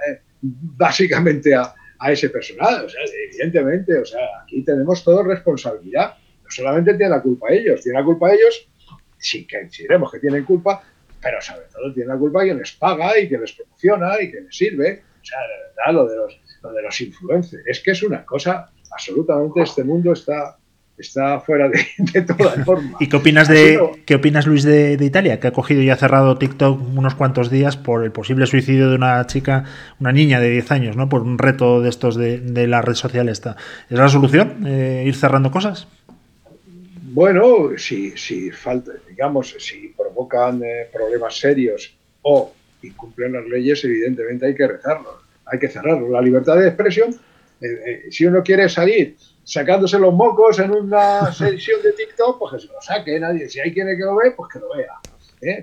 eh, 0.09 0.21
básicamente 0.41 1.55
a, 1.55 1.75
ese 2.07 2.29
personal. 2.29 2.87
Evidentemente, 3.31 3.99
o 3.99 4.05
sea, 4.05 4.21
aquí 4.43 4.63
tenemos 4.63 5.03
toda 5.03 5.23
responsabilidad. 5.23 6.17
No 6.43 6.51
solamente 6.51 6.93
tienen 6.95 7.13
la 7.13 7.23
culpa 7.23 7.47
ellos, 7.51 7.81
tienen 7.81 8.01
la 8.01 8.05
culpa 8.05 8.31
ellos, 8.31 8.69
sí 9.17 9.47
que 9.47 9.67
diremos 9.79 10.13
que 10.13 10.19
tienen 10.19 10.45
culpa, 10.45 10.83
pero 11.23 11.41
sobre 11.41 11.65
todo 11.73 11.95
tiene 11.95 12.09
la 12.09 12.19
culpa 12.19 12.43
quien 12.43 12.59
les 12.59 12.73
paga 12.73 13.19
y 13.19 13.27
que 13.27 13.39
les 13.39 13.53
promociona 13.53 14.21
y 14.21 14.31
que 14.31 14.43
les 14.43 14.55
sirve. 14.55 15.03
O 15.23 15.25
sea, 15.25 15.39
de 15.41 15.69
verdad, 15.69 15.95
lo 15.95 16.07
de 16.07 16.17
los, 16.17 16.41
lo 16.65 16.73
de 16.73 16.83
los 16.83 17.01
influencers. 17.01 17.63
Es 17.67 17.81
que 17.81 17.93
es 17.93 18.03
una 18.03 18.25
cosa, 18.25 18.71
absolutamente, 18.91 19.63
este 19.63 19.85
mundo 19.85 20.13
está, 20.13 20.57
está 20.97 21.41
fuera 21.41 21.69
de, 21.69 22.23
toda 22.23 22.53
forma. 22.65 22.97
¿Y 22.99 23.09
qué 23.09 23.17
opinas 23.17 23.49
de 23.49 23.79
qué 24.07 24.17
opinas 24.17 24.47
Luis 24.47 24.65
de, 24.65 24.99
Italia, 25.01 25.39
que 25.39 25.49
ha 25.49 25.53
cogido 25.53 25.83
y 25.83 25.91
ha 25.91 25.97
cerrado 25.97 26.39
TikTok 26.39 26.81
unos 26.97 27.15
cuantos 27.15 27.51
días 27.51 27.77
por 27.77 28.05
el 28.05 28.13
posible 28.13 28.47
suicidio 28.47 28.89
de 28.89 28.97
una 28.97 29.27
chica, 29.27 29.65
una 30.01 30.13
niña 30.13 30.41
de 30.41 30.51
10 30.51 30.73
años, 30.73 30.97
¿no? 30.97 31.09
Por 31.09 31.23
un 31.23 31.39
reto 31.39 31.81
de 31.81 31.91
estos 31.91 32.17
de, 32.17 32.41
de 32.41 32.67
la 32.67 32.83
red 32.83 32.95
social 32.95 33.29
esta. 33.29 33.57
¿Es 33.91 33.99
la 33.99 34.09
solución? 34.09 34.65
Eh, 34.67 35.05
¿Ir 35.07 35.15
cerrando 35.15 35.51
cosas? 35.51 35.87
Bueno, 37.15 37.71
si, 37.77 38.17
si 38.17 38.51
falta, 38.51 38.91
digamos, 39.09 39.55
si 39.59 39.95
provocan 39.97 40.61
eh, 40.65 40.89
problemas 40.93 41.39
serios 41.39 41.95
o 42.23 42.53
incumplen 42.83 43.35
las 43.35 43.47
leyes, 43.47 43.85
evidentemente 43.85 44.47
hay 44.47 44.55
que 44.55 44.67
rezarlo, 44.67 45.24
hay 45.47 45.59
que 45.59 45.69
cerrarlo. 45.69 46.09
La 46.09 46.21
libertad 46.21 46.57
de 46.57 46.69
expresión, 46.69 47.11
eh, 47.61 47.67
eh, 47.67 48.03
si 48.11 48.27
uno 48.27 48.43
quiere 48.43 48.69
salir 48.69 49.17
sacándose 49.43 49.99
los 49.99 50.15
mocos 50.15 50.59
en 50.59 50.71
una 50.71 51.33
sesión 51.33 51.83
de 51.83 51.93
TikTok, 51.93 52.39
pues 52.39 52.55
que 52.55 52.67
se 52.67 52.73
lo 52.73 52.81
saque, 52.81 53.19
nadie. 53.21 53.49
Si 53.49 53.61
hay 53.61 53.73
quien 53.73 53.87
que 53.87 54.05
lo 54.05 54.17
ve, 54.17 54.33
pues 54.37 54.53
que 54.53 54.59
lo 54.59 54.75
vea. 54.75 54.99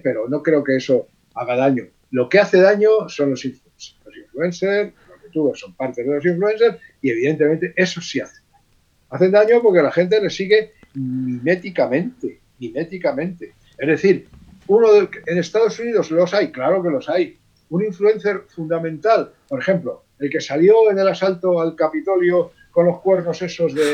Pero 0.04 0.30
no 0.30 0.44
creo 0.44 0.64
que 0.64 0.76
eso 0.76 1.08
haga 1.34 1.56
daño. 1.56 1.86
Lo 2.12 2.30
que 2.30 2.40
hace 2.40 2.62
daño 2.62 3.10
son 3.10 3.32
los 3.32 3.44
influencers. 3.46 3.98
Los 4.06 4.18
influencers, 4.18 4.94
los 5.10 5.24
youtubers 5.24 5.60
son 5.60 5.74
parte 5.74 6.04
de 6.04 6.14
los 6.14 6.26
influencers 6.26 6.78
y 7.02 7.10
evidentemente 7.10 7.74
eso 7.76 8.02
sí 8.02 8.20
hace 8.20 8.42
daño. 8.52 8.66
Hacen 9.10 9.32
daño 9.32 9.62
porque 9.62 9.82
la 9.82 9.92
gente 9.92 10.22
le 10.22 10.30
sigue 10.30 10.74
miméticamente, 10.94 12.40
miméticamente. 12.60 13.54
Es 13.78 13.88
decir, 13.88 14.28
uno 14.68 14.88
en 15.26 15.38
Estados 15.38 15.80
Unidos 15.80 16.12
los 16.12 16.34
hay, 16.34 16.52
claro 16.52 16.84
que 16.84 16.90
los 16.90 17.10
hay. 17.10 17.38
Un 17.72 17.84
influencer 17.84 18.44
fundamental, 18.48 19.34
por 19.48 19.60
ejemplo, 19.60 20.06
el 20.20 20.30
que 20.30 20.40
salió 20.40 20.92
en 20.92 21.00
el 21.00 21.08
asalto 21.08 21.60
al 21.60 21.76
Capitolio 21.76 22.52
con 22.70 22.86
los 22.86 23.00
cuernos 23.02 23.42
esos 23.42 23.74
de, 23.76 23.94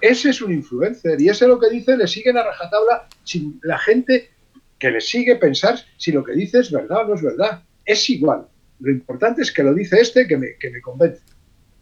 ese 0.00 0.30
es 0.30 0.42
un 0.42 0.52
influencer 0.52 1.20
y 1.20 1.28
ese 1.28 1.48
lo 1.48 1.58
que 1.58 1.70
dice 1.70 1.96
le 1.96 2.06
siguen 2.06 2.36
a 2.36 2.44
rajatabla 2.44 3.08
sin 3.24 3.58
la 3.62 3.78
gente 3.78 4.30
que 4.78 4.90
le 4.90 5.00
sigue 5.00 5.36
pensar 5.36 5.78
si 5.96 6.12
lo 6.12 6.22
que 6.22 6.32
dice 6.32 6.58
es 6.58 6.70
verdad 6.70 7.04
o 7.04 7.08
no 7.08 7.14
es 7.14 7.22
verdad. 7.22 7.62
Es 7.84 8.10
igual. 8.10 8.46
Lo 8.80 8.90
importante 8.90 9.42
es 9.42 9.52
que 9.52 9.62
lo 9.62 9.72
dice 9.72 10.00
este 10.00 10.26
que 10.26 10.36
me, 10.36 10.56
que 10.58 10.70
me 10.70 10.80
convence. 10.80 11.22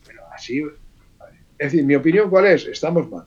Pero 0.07 0.23
así, 0.33 0.63
es 1.59 1.73
decir, 1.73 1.85
mi 1.85 1.95
opinión 1.95 2.31
cuál 2.31 2.47
es, 2.47 2.67
estamos 2.67 3.11
mal. 3.11 3.27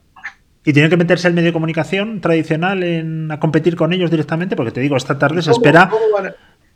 ¿Y 0.63 0.73
tiene 0.73 0.89
que 0.89 0.97
meterse 0.97 1.27
el 1.27 1.33
medio 1.33 1.47
de 1.47 1.53
comunicación 1.53 2.21
tradicional 2.21 2.83
en, 2.83 3.31
a 3.31 3.39
competir 3.39 3.75
con 3.75 3.93
ellos 3.93 4.09
directamente? 4.09 4.55
Porque 4.55 4.71
te 4.71 4.81
digo, 4.81 4.97
esta 4.97 5.17
tarde 5.17 5.41
se 5.41 5.51
espera... 5.51 5.89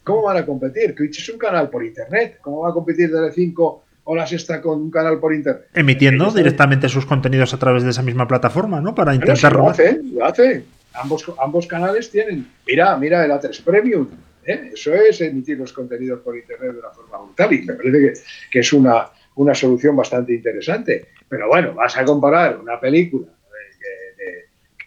¿cómo 0.10 0.24
van, 0.24 0.38
a, 0.38 0.46
competir? 0.46 0.96
Twitch 0.96 1.20
es 1.20 1.30
un 1.30 1.38
canal 1.38 1.70
por 1.70 1.86
Internet. 1.86 2.40
¿Cómo 2.42 2.62
va 2.62 2.70
a 2.70 2.74
competir 2.74 3.12
Tele5 3.12 3.80
o 4.04 4.16
la 4.16 4.26
Sexta 4.26 4.60
con 4.60 4.82
un 4.82 4.92
canal 4.92 5.20
por 5.20 5.34
Internet? 5.34 5.68
Emitiendo 5.74 6.32
directamente 6.32 6.90
sus 6.90 7.06
contenidos 7.06 7.54
a 7.54 7.60
través 7.60 7.84
de 7.84 7.92
esa 7.92 8.02
misma 8.02 8.28
plataforma, 8.28 8.82
¿no? 8.82 8.96
Para 8.96 9.14
intentar 9.14 9.54
Lo 9.54 9.70
hacen, 9.70 10.12
lo 10.16 10.26
hacen. 10.26 10.66
Ambos, 10.94 11.32
ambos 11.40 11.68
canales 11.68 12.10
tienen... 12.10 12.48
Mira, 12.66 12.98
mira 12.98 13.24
el 13.24 13.32
A3 13.32 13.64
Premium. 13.64 14.08
¿eh? 14.46 14.72
Eso 14.74 14.94
es 14.94 15.22
emitir 15.22 15.60
los 15.60 15.72
contenidos 15.72 16.22
por 16.22 16.36
Internet 16.36 16.74
de 16.74 16.80
una 16.80 16.90
forma 16.90 17.18
brutal 17.20 17.54
y 17.54 17.62
me 17.62 17.74
parece 17.74 18.00
que, 18.00 18.14
que 18.50 18.60
es 18.60 18.74
una, 18.74 19.10
una 19.36 19.54
solución 19.54 19.96
bastante 19.96 20.34
interesante. 20.34 21.06
Pero 21.28 21.48
bueno, 21.48 21.76
vas 21.76 21.96
a 21.96 22.04
comparar 22.04 22.60
una 22.60 22.80
película 22.80 23.28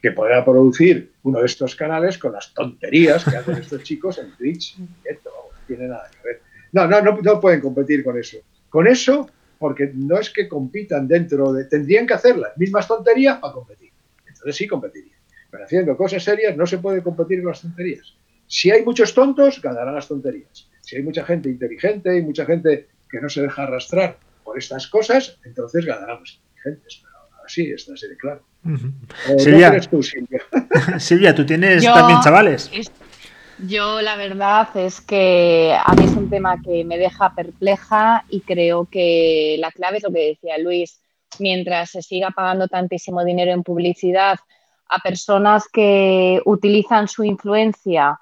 que 0.02 0.10
pueda 0.10 0.44
producir 0.44 1.12
uno 1.22 1.38
de 1.38 1.46
estos 1.46 1.76
canales 1.76 2.18
con 2.18 2.32
las 2.32 2.52
tonterías 2.52 3.24
que 3.24 3.36
hacen 3.36 3.54
estos 3.54 3.84
chicos 3.84 4.18
en 4.18 4.36
Twitch. 4.36 4.76
Esto 5.04 5.30
no 5.30 5.66
tiene 5.66 5.86
nada 5.86 6.10
que 6.10 6.28
ver. 6.28 6.42
No, 6.72 6.88
no, 6.88 7.00
no, 7.00 7.40
pueden 7.40 7.60
competir 7.60 8.02
con 8.02 8.18
eso. 8.18 8.38
Con 8.68 8.88
eso, 8.88 9.30
porque 9.58 9.92
no 9.94 10.18
es 10.18 10.30
que 10.30 10.48
compitan 10.48 11.06
dentro 11.06 11.52
de... 11.52 11.66
Tendrían 11.66 12.06
que 12.06 12.14
hacer 12.14 12.36
las 12.36 12.58
mismas 12.58 12.88
tonterías 12.88 13.38
para 13.38 13.52
competir. 13.52 13.92
Entonces 14.26 14.56
sí 14.56 14.66
competirían. 14.66 15.16
Pero 15.50 15.64
haciendo 15.64 15.96
cosas 15.96 16.24
serias 16.24 16.56
no 16.56 16.66
se 16.66 16.78
puede 16.78 17.00
competir 17.00 17.40
con 17.40 17.52
las 17.52 17.62
tonterías. 17.62 18.16
Si 18.48 18.72
hay 18.72 18.84
muchos 18.84 19.14
tontos, 19.14 19.62
ganarán 19.62 19.94
las 19.94 20.08
tonterías. 20.08 20.68
Si 20.80 20.96
hay 20.96 21.04
mucha 21.04 21.24
gente 21.24 21.48
inteligente 21.48 22.18
y 22.18 22.22
mucha 22.22 22.44
gente 22.44 22.88
que 23.08 23.20
no 23.20 23.28
se 23.28 23.42
deja 23.42 23.62
arrastrar 23.62 24.18
por 24.42 24.58
estas 24.58 24.88
cosas, 24.88 25.38
entonces 25.44 25.86
ganarán 25.86 26.18
los 26.20 26.40
inteligentes. 26.40 27.02
Pero 27.02 27.44
así 27.46 27.70
está 27.70 27.92
así 27.92 28.08
de 28.08 28.16
claro. 28.16 28.42
Eh, 28.64 29.38
Silvia, 29.38 29.80
tú, 29.80 30.02
Silvia? 30.98 31.34
tú 31.34 31.44
tienes 31.44 31.84
también 31.84 32.20
chavales. 32.20 32.70
yo 33.58 34.00
la 34.00 34.16
verdad 34.16 34.68
es 34.76 35.00
que 35.00 35.76
a 35.84 35.92
mí 35.94 36.04
es 36.04 36.12
un 36.12 36.30
tema 36.30 36.60
que 36.62 36.84
me 36.84 36.96
deja 36.96 37.34
perpleja 37.34 38.24
y 38.28 38.40
creo 38.40 38.86
que 38.86 39.56
la 39.58 39.70
clave 39.72 39.98
es 39.98 40.04
lo 40.04 40.12
que 40.12 40.28
decía 40.28 40.58
Luis, 40.58 41.00
mientras 41.38 41.90
se 41.90 42.02
siga 42.02 42.30
pagando 42.30 42.68
tantísimo 42.68 43.24
dinero 43.24 43.52
en 43.52 43.62
publicidad 43.62 44.38
a 44.88 44.98
personas 45.00 45.66
que 45.72 46.40
utilizan 46.44 47.08
su 47.08 47.24
influencia 47.24 48.18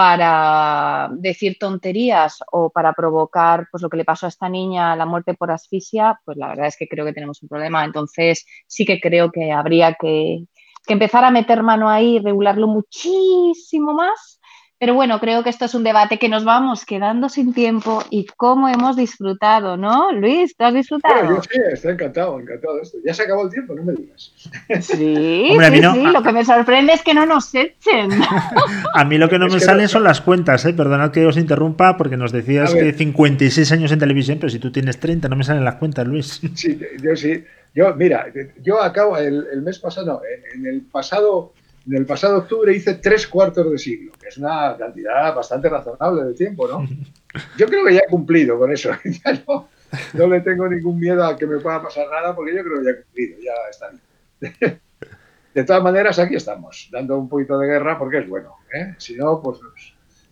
para 0.00 1.10
decir 1.12 1.58
tonterías 1.60 2.38
o 2.52 2.70
para 2.70 2.94
provocar 2.94 3.68
pues 3.70 3.82
lo 3.82 3.90
que 3.90 3.98
le 3.98 4.06
pasó 4.06 4.24
a 4.24 4.30
esta 4.30 4.48
niña, 4.48 4.96
la 4.96 5.04
muerte 5.04 5.34
por 5.34 5.50
asfixia, 5.50 6.18
pues 6.24 6.38
la 6.38 6.48
verdad 6.48 6.68
es 6.68 6.78
que 6.78 6.88
creo 6.88 7.04
que 7.04 7.12
tenemos 7.12 7.42
un 7.42 7.50
problema. 7.50 7.84
Entonces 7.84 8.46
sí 8.66 8.86
que 8.86 8.98
creo 8.98 9.30
que 9.30 9.52
habría 9.52 9.98
que, 10.00 10.46
que 10.86 10.94
empezar 10.94 11.22
a 11.22 11.30
meter 11.30 11.62
mano 11.62 11.90
ahí 11.90 12.18
regularlo 12.18 12.66
muchísimo 12.66 13.92
más 13.92 14.39
pero 14.80 14.94
bueno, 14.94 15.20
creo 15.20 15.44
que 15.44 15.50
esto 15.50 15.66
es 15.66 15.74
un 15.74 15.84
debate 15.84 16.18
que 16.18 16.30
nos 16.30 16.46
vamos 16.46 16.86
quedando 16.86 17.28
sin 17.28 17.52
tiempo 17.52 18.02
y 18.08 18.24
cómo 18.38 18.66
hemos 18.66 18.96
disfrutado, 18.96 19.76
¿no? 19.76 20.10
Luis, 20.10 20.56
¿tú 20.56 20.64
has 20.64 20.72
disfrutado? 20.72 21.36
yo 21.36 21.42
sí, 21.42 21.60
estoy 21.70 21.92
encantado, 21.92 22.40
encantado 22.40 22.76
de 22.76 22.82
esto. 22.82 22.96
Ya 23.04 23.12
se 23.12 23.24
acabó 23.24 23.44
el 23.44 23.50
tiempo, 23.50 23.74
no 23.74 23.82
me 23.82 23.92
digas. 23.92 24.32
Sí, 24.38 24.50
sí, 24.80 25.48
sí, 25.52 26.02
lo 26.02 26.22
que 26.22 26.32
me 26.32 26.46
sorprende 26.46 26.94
es 26.94 27.02
que 27.02 27.12
no 27.12 27.26
nos 27.26 27.54
echen. 27.54 28.10
a 28.94 29.04
mí 29.04 29.18
lo 29.18 29.28
que 29.28 29.38
no 29.38 29.48
me 29.48 29.60
sale 29.60 29.86
son 29.86 30.02
las 30.02 30.22
cuentas, 30.22 30.64
¿eh? 30.64 30.72
Perdonad 30.72 31.10
que 31.10 31.26
os 31.26 31.36
interrumpa 31.36 31.98
porque 31.98 32.16
nos 32.16 32.32
decías 32.32 32.72
que 32.72 32.94
56 32.94 33.72
años 33.72 33.92
en 33.92 33.98
televisión, 33.98 34.38
pero 34.40 34.48
si 34.48 34.58
tú 34.58 34.72
tienes 34.72 34.98
30 34.98 35.28
no 35.28 35.36
me 35.36 35.44
salen 35.44 35.62
las 35.62 35.74
cuentas, 35.74 36.06
Luis. 36.06 36.40
Sí, 36.54 36.80
yo 37.02 37.14
sí. 37.16 37.44
Yo, 37.74 37.94
mira, 37.94 38.26
yo 38.62 38.82
acabo 38.82 39.18
el, 39.18 39.46
el 39.52 39.60
mes 39.60 39.78
pasado, 39.78 40.06
no, 40.06 40.20
en 40.54 40.66
el 40.66 40.80
pasado 40.80 41.52
en 41.90 41.96
el 41.96 42.06
pasado 42.06 42.38
octubre 42.38 42.74
hice 42.74 42.94
tres 42.94 43.26
cuartos 43.26 43.68
de 43.70 43.78
siglo, 43.78 44.12
que 44.20 44.28
es 44.28 44.38
una 44.38 44.76
cantidad 44.78 45.34
bastante 45.34 45.68
razonable 45.68 46.24
de 46.24 46.34
tiempo, 46.34 46.68
¿no? 46.68 46.86
Yo 47.58 47.66
creo 47.66 47.84
que 47.84 47.94
ya 47.94 48.02
he 48.06 48.10
cumplido 48.10 48.58
con 48.58 48.72
eso. 48.72 48.90
Ya 49.04 49.42
no, 49.46 49.68
no 50.14 50.26
le 50.28 50.40
tengo 50.40 50.68
ningún 50.68 51.00
miedo 51.00 51.24
a 51.24 51.36
que 51.36 51.46
me 51.46 51.58
pueda 51.58 51.82
pasar 51.82 52.06
nada 52.08 52.34
porque 52.34 52.54
yo 52.54 52.62
creo 52.62 52.78
que 52.78 52.84
ya 52.84 52.90
he 52.90 53.02
cumplido, 53.02 53.38
ya 53.40 53.52
está 53.68 53.90
bien. 53.90 54.80
De 55.54 55.64
todas 55.64 55.82
maneras, 55.82 56.16
aquí 56.20 56.36
estamos, 56.36 56.88
dando 56.92 57.18
un 57.18 57.28
poquito 57.28 57.58
de 57.58 57.66
guerra 57.66 57.98
porque 57.98 58.18
es 58.18 58.28
bueno. 58.28 58.54
¿eh? 58.72 58.94
Si 58.98 59.16
no, 59.16 59.42
pues 59.42 59.58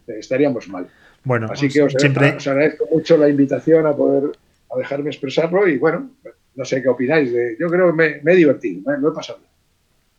estaríamos 0.07 0.68
mal. 0.68 0.88
Bueno, 1.25 1.49
Así 1.51 1.68
que 1.68 1.83
os, 1.83 1.92
siempre... 1.92 2.37
os, 2.37 2.47
agradezco 2.47 2.87
mucho 2.92 3.16
la 3.16 3.29
invitación 3.29 3.85
a 3.85 3.97
poder 3.97 4.31
a 4.73 4.79
dejarme 4.79 5.11
expresarlo 5.11 5.66
y 5.66 5.77
bueno, 5.77 6.11
no 6.55 6.64
sé 6.64 6.81
qué 6.81 6.88
opináis. 6.88 7.33
De, 7.33 7.57
yo 7.59 7.66
creo 7.66 7.88
que 7.88 7.92
me, 7.94 8.21
me 8.23 8.33
he 8.33 8.37
divertido, 8.37 8.81
me, 8.87 9.09
he 9.09 9.12
pasado 9.12 9.40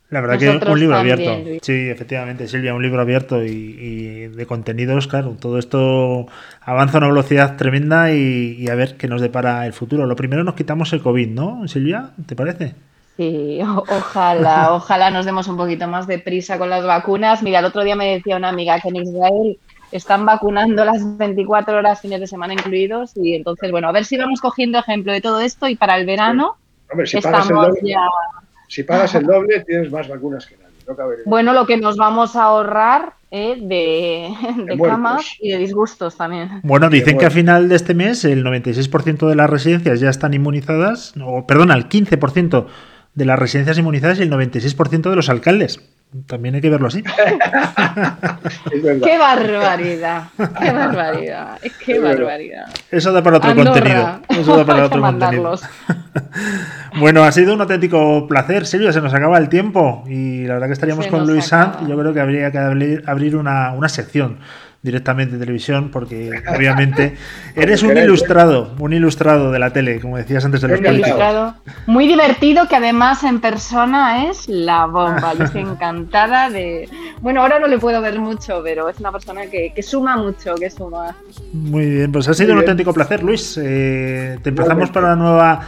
la 0.10 0.22
verdad 0.22 0.40
que 0.40 0.50
un 0.50 0.80
libro 0.80 0.98
abierto. 0.98 1.38
Sí, 1.62 1.90
efectivamente, 1.90 2.48
Silvia, 2.48 2.74
un 2.74 2.82
libro 2.82 3.00
abierto 3.00 3.44
y, 3.44 4.28
de 4.28 4.46
contenidos, 4.48 5.08
claro. 5.08 5.36
Todo 5.40 5.60
esto 5.60 6.26
avanza 6.62 6.98
a 6.98 7.00
una 7.00 7.08
velocidad 7.10 7.58
tremenda 7.58 8.12
y, 8.12 8.68
a 8.70 8.76
ver 8.76 8.98
qué 8.98 9.08
nos 9.08 9.22
depara 9.22 9.68
el 9.68 9.74
futuro. 9.74 10.08
Lo 10.08 10.16
primero 10.16 10.44
nos 10.44 10.56
quitamos 10.56 10.92
el 10.94 11.02
COVID, 11.02 11.30
¿no, 11.30 11.68
Silvia? 11.68 12.10
¿Te 12.26 12.36
parece? 12.36 12.74
Sí, 13.18 13.60
ojalá, 13.62 14.74
ojalá 14.74 15.12
nos 15.12 15.26
demos 15.26 15.48
un 15.48 15.58
poquito 15.58 15.88
más 15.88 16.08
de 16.08 16.18
prisa 16.18 16.58
con 16.58 16.72
las 16.72 16.84
vacunas. 16.84 17.44
Mira, 17.44 17.60
el 17.60 17.66
otro 17.66 17.84
día 17.84 17.96
me 17.96 18.14
decía 18.14 18.36
una 18.36 18.50
amiga 18.50 18.80
que 18.80 18.90
en 18.90 18.96
Israel 18.96 19.60
están 19.92 20.26
vacunando 20.26 20.86
las 20.86 21.18
24 21.18 21.78
horas, 21.78 22.02
fines 22.02 22.20
de 22.20 22.28
semana 22.28 22.54
incluidos, 22.54 23.12
y 23.16 23.36
entonces, 23.36 23.70
bueno, 23.70 23.90
a 23.90 23.92
ver 23.92 24.06
si 24.06 24.18
vamos 24.18 24.42
cogiendo 24.42 24.80
ejemplo 24.80 25.14
de 25.14 25.22
todo 25.22 25.40
esto 25.40 25.68
y 25.68 25.76
para 25.76 25.98
el 25.98 26.06
verano 26.06 26.56
estamos 26.98 27.78
ya 27.84 28.00
si 28.70 28.84
pagas 28.84 29.14
el 29.16 29.26
doble, 29.26 29.62
tienes 29.66 29.92
más 29.92 30.08
vacunas 30.08 30.46
que 30.46 30.56
nadie. 30.56 31.24
bueno, 31.26 31.54
lo 31.54 31.66
que 31.66 31.76
nos 31.78 31.98
vamos 31.98 32.36
a 32.36 32.44
ahorrar 32.44 33.14
¿eh? 33.32 33.58
de, 33.60 34.30
de, 34.64 34.78
camas 34.78 35.26
y 35.40 35.52
de 35.52 35.58
disgustos 35.58 36.16
también. 36.16 36.62
Bueno, 36.64 36.90
dicen 36.90 37.18
que 37.18 37.26
a 37.26 37.32
final 37.32 37.68
de 37.68 37.76
este 37.76 37.94
mes 37.94 38.24
el 38.26 38.46
96% 38.46 39.28
de 39.28 39.36
las 39.36 39.50
residencias 39.50 40.00
ya 40.00 40.10
están 40.10 40.34
inmunizadas, 40.34 41.14
o 41.22 41.46
perdona, 41.48 41.74
el 41.74 41.90
15% 41.90 42.68
de 43.16 43.26
las 43.26 43.40
residencias 43.40 43.78
inmunizadas 43.78 44.20
y 44.20 44.24
el 44.24 44.32
96% 44.32 45.10
de 45.10 45.16
los 45.16 45.30
alcaldes. 45.30 45.82
También 46.26 46.56
hay 46.56 46.62
que 46.62 46.72
verlo 46.72 46.88
así. 46.88 47.04
¡Qué 49.04 49.18
barbaridad! 49.20 50.24
¡Qué 50.60 50.72
barbaridad! 50.72 51.60
¡Qué 51.86 52.00
barbaridad! 52.00 52.66
Eso 52.90 53.12
da 53.12 53.22
para 53.22 53.38
otro 53.38 53.54
contenido. 53.54 54.20
Eso 54.28 54.58
da 54.58 54.66
para 54.66 54.86
otro 54.86 55.02
contenido. 55.02 55.60
bueno, 57.00 57.24
ha 57.24 57.32
sido 57.32 57.54
un 57.54 57.62
auténtico 57.62 58.26
placer, 58.28 58.66
Silvia. 58.66 58.92
Se 58.92 59.02
nos 59.02 59.14
acaba 59.14 59.38
el 59.38 59.50
tiempo 59.50 60.04
y 60.08 60.46
la 60.46 60.56
verdad 60.56 60.68
que 60.68 60.74
estaríamos 60.74 61.06
con 61.08 61.28
Luis 61.28 61.46
Sanz. 61.46 61.78
Yo 61.88 61.96
creo 61.96 62.12
que 62.12 62.22
habría 62.22 62.52
que 62.52 62.58
abrir 62.58 63.36
una, 63.36 63.74
una 63.74 63.88
sección 63.88 64.40
directamente 64.82 65.34
de 65.34 65.40
televisión, 65.40 65.90
porque 65.92 66.32
obviamente 66.56 67.16
eres 67.56 67.84
un 67.84 67.98
ilustrado, 67.98 68.74
un 68.80 68.94
ilustrado 68.94 69.52
de 69.52 69.60
la 69.60 69.72
tele, 69.72 70.00
como 70.00 70.18
decías 70.18 70.46
antes 70.46 70.62
de 70.62 70.70
los 70.70 70.80
ilustrado, 70.80 71.56
Muy 71.86 72.08
divertido, 72.08 72.68
que 72.68 72.76
además 72.76 73.24
en 73.24 73.42
persona 73.42 74.30
es 74.30 74.48
la 74.48 74.86
bomba. 74.86 75.34
Yo 75.34 75.46
estoy 75.46 75.62
encantada 75.70 76.50
de. 76.50 76.90
Bueno, 77.22 77.42
ahora 77.42 77.60
no 77.60 77.68
le 77.68 77.78
puedo 77.78 78.02
ver 78.02 78.20
mucho, 78.20 78.62
pero 78.64 78.90
es 78.90 79.00
una 79.00 79.12
persona 79.12 79.42
que, 79.48 79.74
suma 79.82 80.16
mucho, 80.18 80.56
que 80.56 80.70
suma. 80.70 81.16
Muy 81.52 81.86
bien, 81.90 82.12
pues 82.12 82.28
ha 82.28 82.34
sido 82.34 82.54
un 82.54 82.60
auténtico 82.60 82.94
placer, 82.94 83.24
Luis. 83.24 83.60
Eh, 83.62 84.40
te 84.42 84.50
empezamos 84.50 84.90
para 84.92 85.10
la 85.10 85.16
nueva 85.16 85.62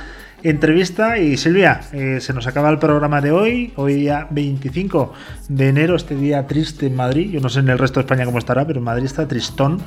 entrevista. 0.44 1.18
Y 1.18 1.38
Silvia, 1.38 1.82
eh, 1.94 2.20
se 2.20 2.34
nos 2.34 2.48
acaba 2.48 2.70
el 2.70 2.80
programa 2.80 3.22
de 3.22 3.32
hoy, 3.32 3.74
hoy 3.76 4.04
ya 4.04 4.28
25 4.30 5.14
de 5.50 5.70
enero, 5.70 5.96
este 5.96 6.16
día 6.16 6.48
triste 6.48 6.88
en 6.88 6.96
Madrid. 6.96 7.32
Yo 7.32 7.40
no 7.40 7.50
sé 7.50 7.60
en 7.60 7.70
el 7.70 7.78
resto 7.78 8.00
de 8.00 8.06
España 8.06 8.26
cómo 8.26 8.38
estará, 8.38 8.66
pero 8.66 8.80
en 8.80 8.86
Madrid 8.86 9.06
está 9.06 9.28
tristón. 9.28 9.82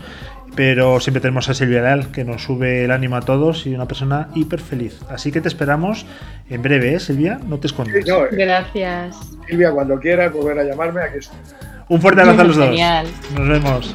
Pero 0.55 1.01
siempre 1.01 1.21
tenemos 1.21 1.49
a 1.49 1.55
Silvia 1.55 1.83
Leal, 1.83 2.12
que 2.12 2.25
nos 2.25 2.45
sube 2.45 2.85
el 2.85 2.93
ánimo 2.93 3.17
a 3.17 3.23
todos 3.23 3.67
y 3.67 3.75
una 3.75 3.88
persona 3.88 4.29
hiper 4.35 4.61
feliz. 4.61 5.01
Así 5.11 5.33
que 5.33 5.40
te 5.40 5.49
esperamos 5.49 6.07
en 6.49 6.62
breve, 6.62 6.95
¿eh, 6.95 7.01
Silvia? 7.01 7.40
No 7.45 7.59
te 7.59 7.67
escondes. 7.67 8.07
Eh, 8.07 8.29
Gracias. 8.31 9.17
Silvia, 9.49 9.73
cuando 9.73 9.99
quieras 9.99 10.33
volver 10.33 10.61
a 10.61 10.64
llamarme, 10.64 11.03
aquí 11.03 11.19
estoy. 11.19 11.38
Un 11.88 12.01
fuerte 12.01 12.23
abrazo 12.23 12.41
a 12.41 12.45
los 12.45 12.57
dos. 12.57 12.70
Nos 13.35 13.49
vemos. 13.49 13.95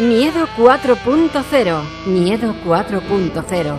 Miedo 0.00 0.46
cuatro 0.56 0.96
punto 0.96 1.42
cero, 1.50 1.82
miedo 2.06 2.54
cuatro 2.64 3.00
punto 3.00 3.44
cero. 3.48 3.78